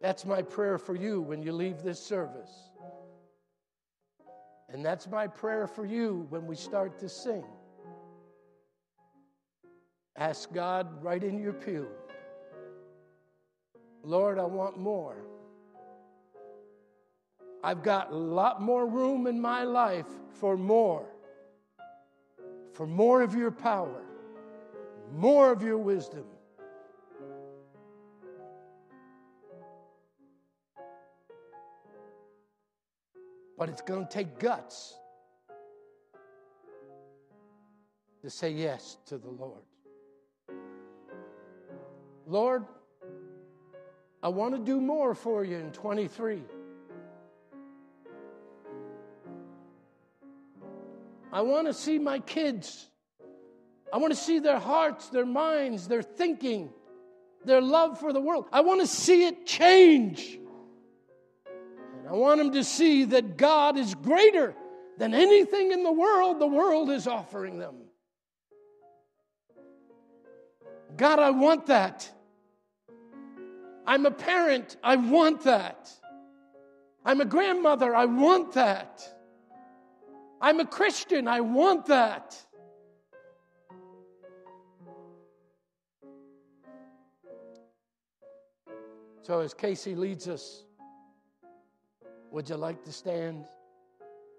[0.00, 2.50] That's my prayer for you when you leave this service.
[4.70, 7.44] And that's my prayer for you when we start to sing.
[10.16, 11.88] Ask God right in your pew
[14.04, 15.16] Lord, I want more.
[17.62, 21.06] I've got a lot more room in my life for more,
[22.72, 24.02] for more of your power,
[25.12, 26.24] more of your wisdom,
[33.58, 34.94] But it's going to take guts
[38.22, 39.62] to say yes to the Lord.
[42.26, 42.64] Lord,
[44.22, 46.42] I want to do more for you in 23.
[51.32, 52.88] I want to see my kids.
[53.92, 56.70] I want to see their hearts, their minds, their thinking,
[57.44, 58.46] their love for the world.
[58.52, 60.38] I want to see it change.
[62.08, 64.54] I want them to see that God is greater
[64.96, 67.74] than anything in the world the world is offering them.
[70.96, 72.10] God, I want that.
[73.86, 75.90] I'm a parent, I want that.
[77.04, 79.06] I'm a grandmother, I want that.
[80.40, 82.36] I'm a Christian, I want that.
[89.22, 90.64] So, as Casey leads us,
[92.30, 93.44] would you like to stand?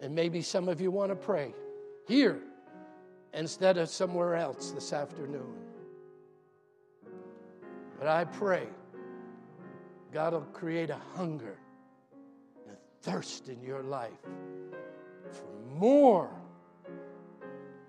[0.02, 1.54] And maybe some of you want to pray
[2.08, 2.40] here
[3.34, 5.54] instead of somewhere else this afternoon.
[7.98, 8.68] But I pray
[10.12, 11.58] God will create a hunger
[12.66, 14.12] and a thirst in your life
[15.32, 16.32] for more.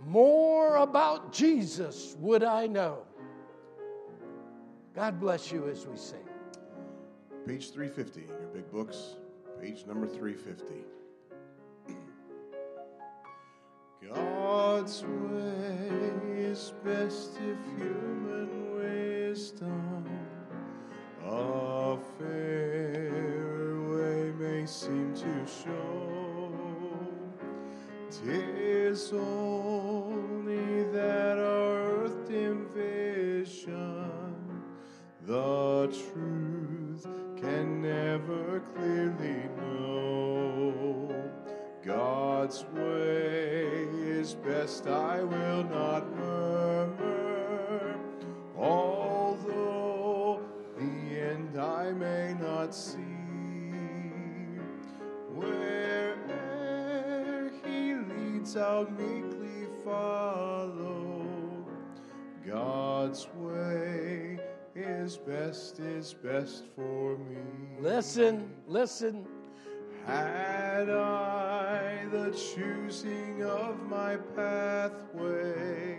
[0.07, 3.05] More about Jesus would I know.
[4.95, 6.19] God bless you as we sing.
[7.47, 9.17] Page 350 in your big books,
[9.61, 10.85] page number 350.
[14.09, 15.91] God's way
[16.35, 20.09] is best if human wisdom
[21.27, 26.53] a fair way may seem to show.
[28.11, 33.63] Tis only that our earth envision
[35.27, 36.60] the truth
[37.41, 41.09] can never clearly know.
[41.83, 47.97] God's way is best, I will not murmur.
[48.57, 50.41] Although
[50.77, 52.99] the end I may not see,
[55.35, 56.21] where'er
[57.65, 61.27] He leads, I'll meekly follow.
[62.47, 64.30] God's way
[64.83, 67.37] is best, is best for me.
[67.81, 69.27] Listen, listen.
[70.07, 75.99] Had I the choosing of my pathway,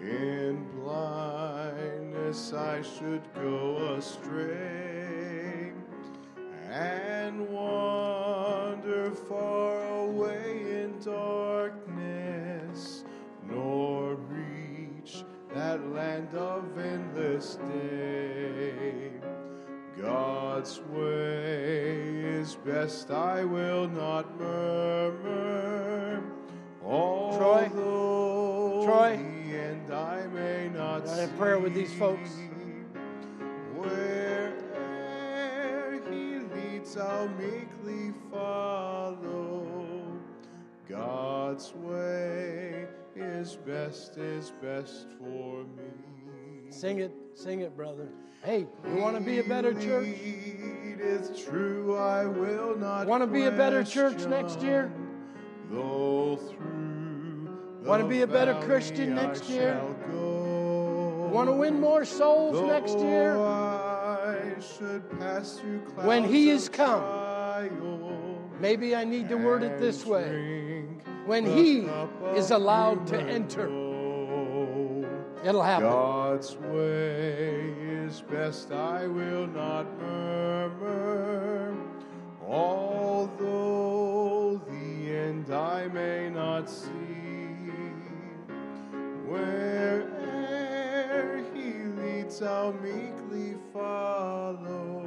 [0.00, 5.72] in blindness I should go astray
[6.70, 11.45] and wander far away in darkness,
[15.96, 19.10] land of endless day.
[19.98, 26.22] God's way is best, I will not murmur.
[26.82, 27.70] Troy?
[27.74, 29.16] Although Troy?
[29.16, 32.28] the end I may not I have prayer with these folks.
[33.74, 34.52] Where'er
[36.10, 39.66] he leads, I'll meekly follow.
[40.86, 42.75] God's way
[43.16, 46.70] is best, is best for me.
[46.70, 48.08] Sing it, sing it, brother.
[48.42, 50.08] Hey, you want to be a better church?
[50.98, 53.06] It's true, I will not.
[53.06, 54.92] Want to be a better church next year?
[55.70, 56.86] Though through
[57.86, 59.80] Wanna be a better Christian next year?
[61.30, 63.36] Want to win more souls next year?
[63.36, 67.02] I should pass through When He is come.
[68.60, 70.65] Maybe I need to word it this way.
[71.26, 71.86] When He
[72.36, 73.66] is allowed to enter,
[75.44, 75.88] it'll happen.
[75.88, 81.76] God's way is best, I will not murmur.
[82.46, 86.92] Although the end I may not see,
[89.26, 90.06] where'er
[91.52, 95.02] He leads, I'll meekly follow.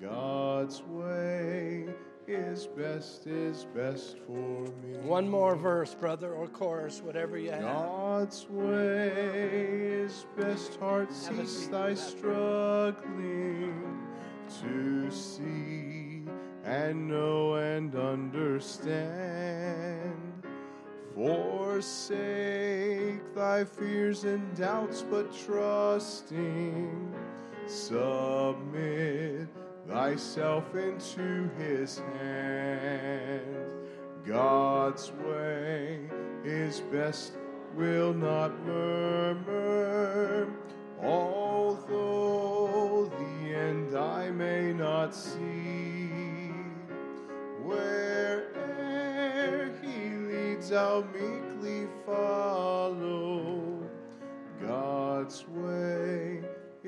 [0.00, 1.90] God's way
[2.56, 4.96] is best, is best for me.
[5.02, 7.60] One more verse, brother, or chorus, whatever you have.
[7.60, 13.74] God's way is best, heart cease thy struggling
[14.62, 16.22] to see
[16.64, 18.72] and know and understand.
[21.14, 22.14] Forsake
[23.34, 27.14] thy fears and doubts, but trusting,
[27.66, 29.48] submit
[29.88, 33.42] thyself into his hand.
[34.26, 36.00] God's way
[36.44, 37.32] is best,
[37.74, 40.48] will not murmur,
[41.00, 46.10] although the end I may not see.
[47.62, 48.50] Where
[49.82, 53.88] he leads, I'll meekly follow.
[54.60, 56.35] God's way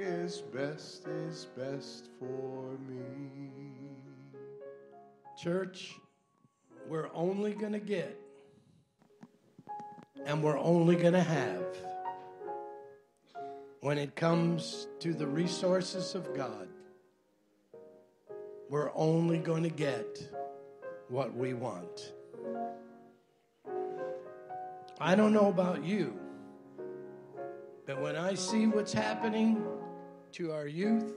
[0.09, 3.51] is best, is best for me.
[5.37, 5.97] Church,
[6.89, 8.19] we're only going to get
[10.25, 11.65] and we're only going to have
[13.81, 16.69] when it comes to the resources of God.
[18.71, 20.27] We're only going to get
[21.09, 22.13] what we want.
[25.01, 26.19] I don't know about you,
[27.87, 29.65] but when I see what's happening
[30.33, 31.14] to our youth,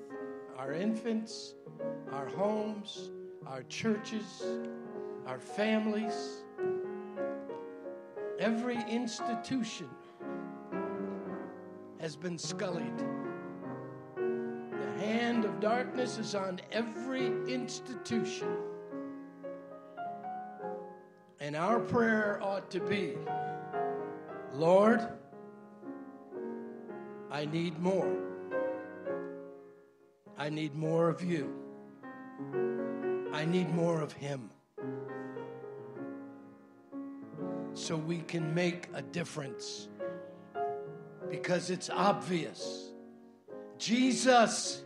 [0.58, 1.56] our infants,
[2.12, 3.10] our homes,
[3.46, 4.44] our churches,
[5.28, 6.44] our families,
[8.40, 9.90] every institution
[12.00, 12.98] has been scullied.
[14.16, 18.56] The hand of darkness is on every institution.
[21.40, 23.16] And our prayer ought to be
[24.54, 25.02] Lord,
[27.32, 28.31] I need more.
[30.42, 31.54] I need more of you.
[33.32, 34.50] I need more of Him.
[37.76, 39.88] So we can make a difference.
[41.30, 42.90] Because it's obvious.
[43.78, 44.84] Jesus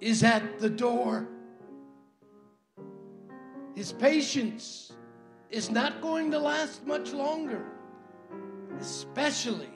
[0.00, 1.28] is at the door.
[3.74, 4.94] His patience
[5.50, 7.66] is not going to last much longer,
[8.80, 9.68] especially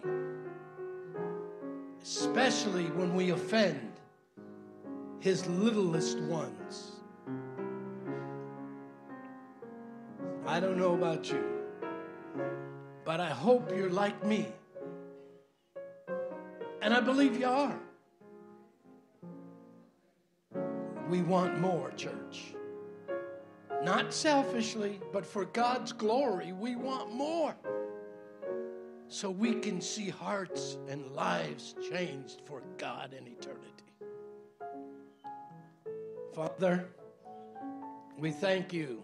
[2.03, 3.90] especially when we offend
[5.21, 6.93] his littlest ones.
[10.47, 11.45] I don't know about you,
[13.05, 14.49] but I hope you're like me.
[16.83, 17.79] And I believe you are.
[21.11, 22.55] We want more, church.
[23.83, 27.55] Not selfishly, but for God's glory, we want more.
[29.09, 33.90] So we can see hearts and lives changed for God in eternity.
[36.35, 36.87] Father,
[38.17, 39.03] we thank you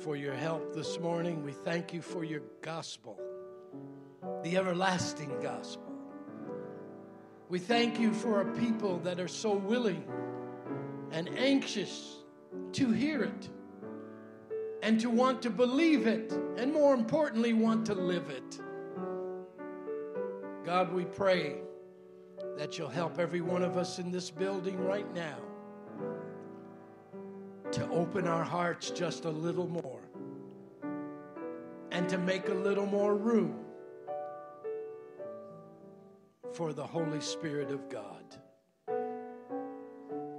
[0.00, 1.44] for your help this morning.
[1.44, 3.20] We thank you for your gospel,
[4.42, 5.92] the everlasting gospel.
[7.50, 10.04] We thank you for a people that are so willing
[11.12, 12.16] and anxious
[12.72, 13.50] to hear it
[14.82, 18.58] and to want to believe it, and more importantly, want to live it.
[20.64, 21.56] God, we pray
[22.56, 25.38] that you'll help every one of us in this building right now
[27.72, 30.00] to open our hearts just a little more
[31.90, 33.58] and to make a little more room
[36.52, 38.24] for the Holy Spirit of God.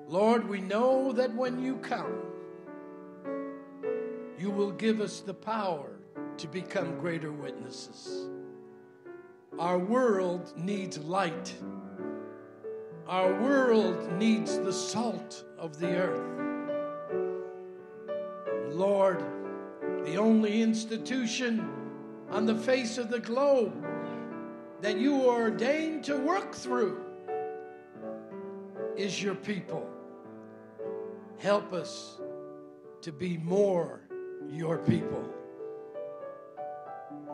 [0.08, 2.24] Lord, we know that when you come,
[4.40, 6.00] you will give us the power
[6.38, 8.30] to become greater witnesses.
[9.60, 11.54] Our world needs light.
[13.08, 16.28] Our world needs the salt of the earth.
[18.74, 19.24] Lord,
[20.04, 21.70] the only institution
[22.30, 23.74] on the face of the globe
[24.82, 27.02] that you are ordained to work through
[28.98, 29.90] is your people.
[31.38, 32.20] Help us
[33.02, 34.02] to be more
[34.52, 35.24] your people.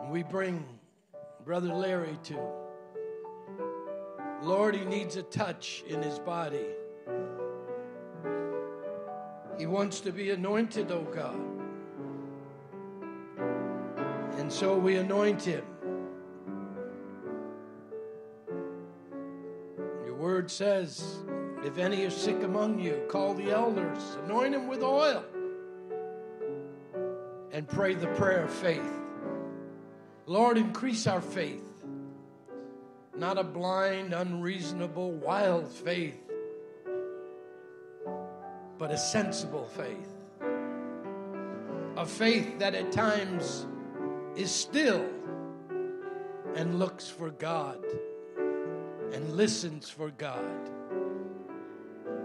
[0.08, 0.64] We bring
[1.44, 2.63] Brother Larry to.
[4.44, 6.66] Lord, he needs a touch in his body.
[9.58, 11.40] He wants to be anointed, oh God.
[14.38, 15.64] And so we anoint him.
[20.04, 21.24] Your word says,
[21.64, 25.24] if any is sick among you, call the elders, anoint him with oil
[27.50, 29.00] and pray the prayer of faith.
[30.26, 31.64] Lord, increase our faith,
[33.16, 36.20] not a blind, unreasonable, wild faith,
[38.78, 40.08] but a sensible faith.
[41.96, 43.66] A faith that at times
[44.34, 45.08] is still
[46.56, 47.84] and looks for God
[49.12, 50.70] and listens for God.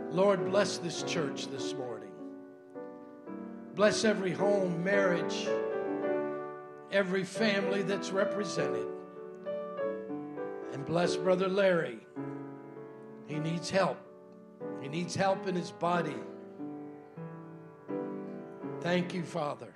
[0.10, 2.10] Lord, bless this church this morning.
[3.76, 5.48] Bless every home, marriage,
[6.92, 8.88] every family that's represented.
[10.80, 12.00] And bless Brother Larry.
[13.28, 13.98] He needs help.
[14.82, 16.16] He needs help in his body.
[18.80, 19.74] Thank you, Father.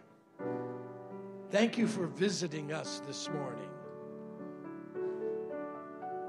[1.51, 3.69] Thank you for visiting us this morning.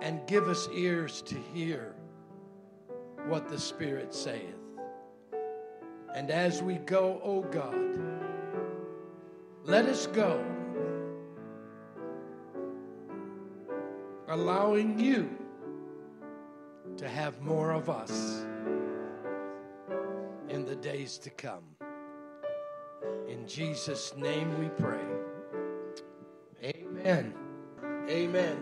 [0.03, 1.95] And give us ears to hear
[3.29, 4.59] what the Spirit saith.
[6.17, 8.01] And as we go, O oh God,
[9.63, 10.45] let us go,
[14.35, 15.31] allowing you
[16.97, 18.45] to have more of us
[20.49, 21.63] in the days to come.
[23.29, 25.07] In Jesus' name we pray.
[26.65, 27.33] Amen.
[28.09, 28.53] Amen.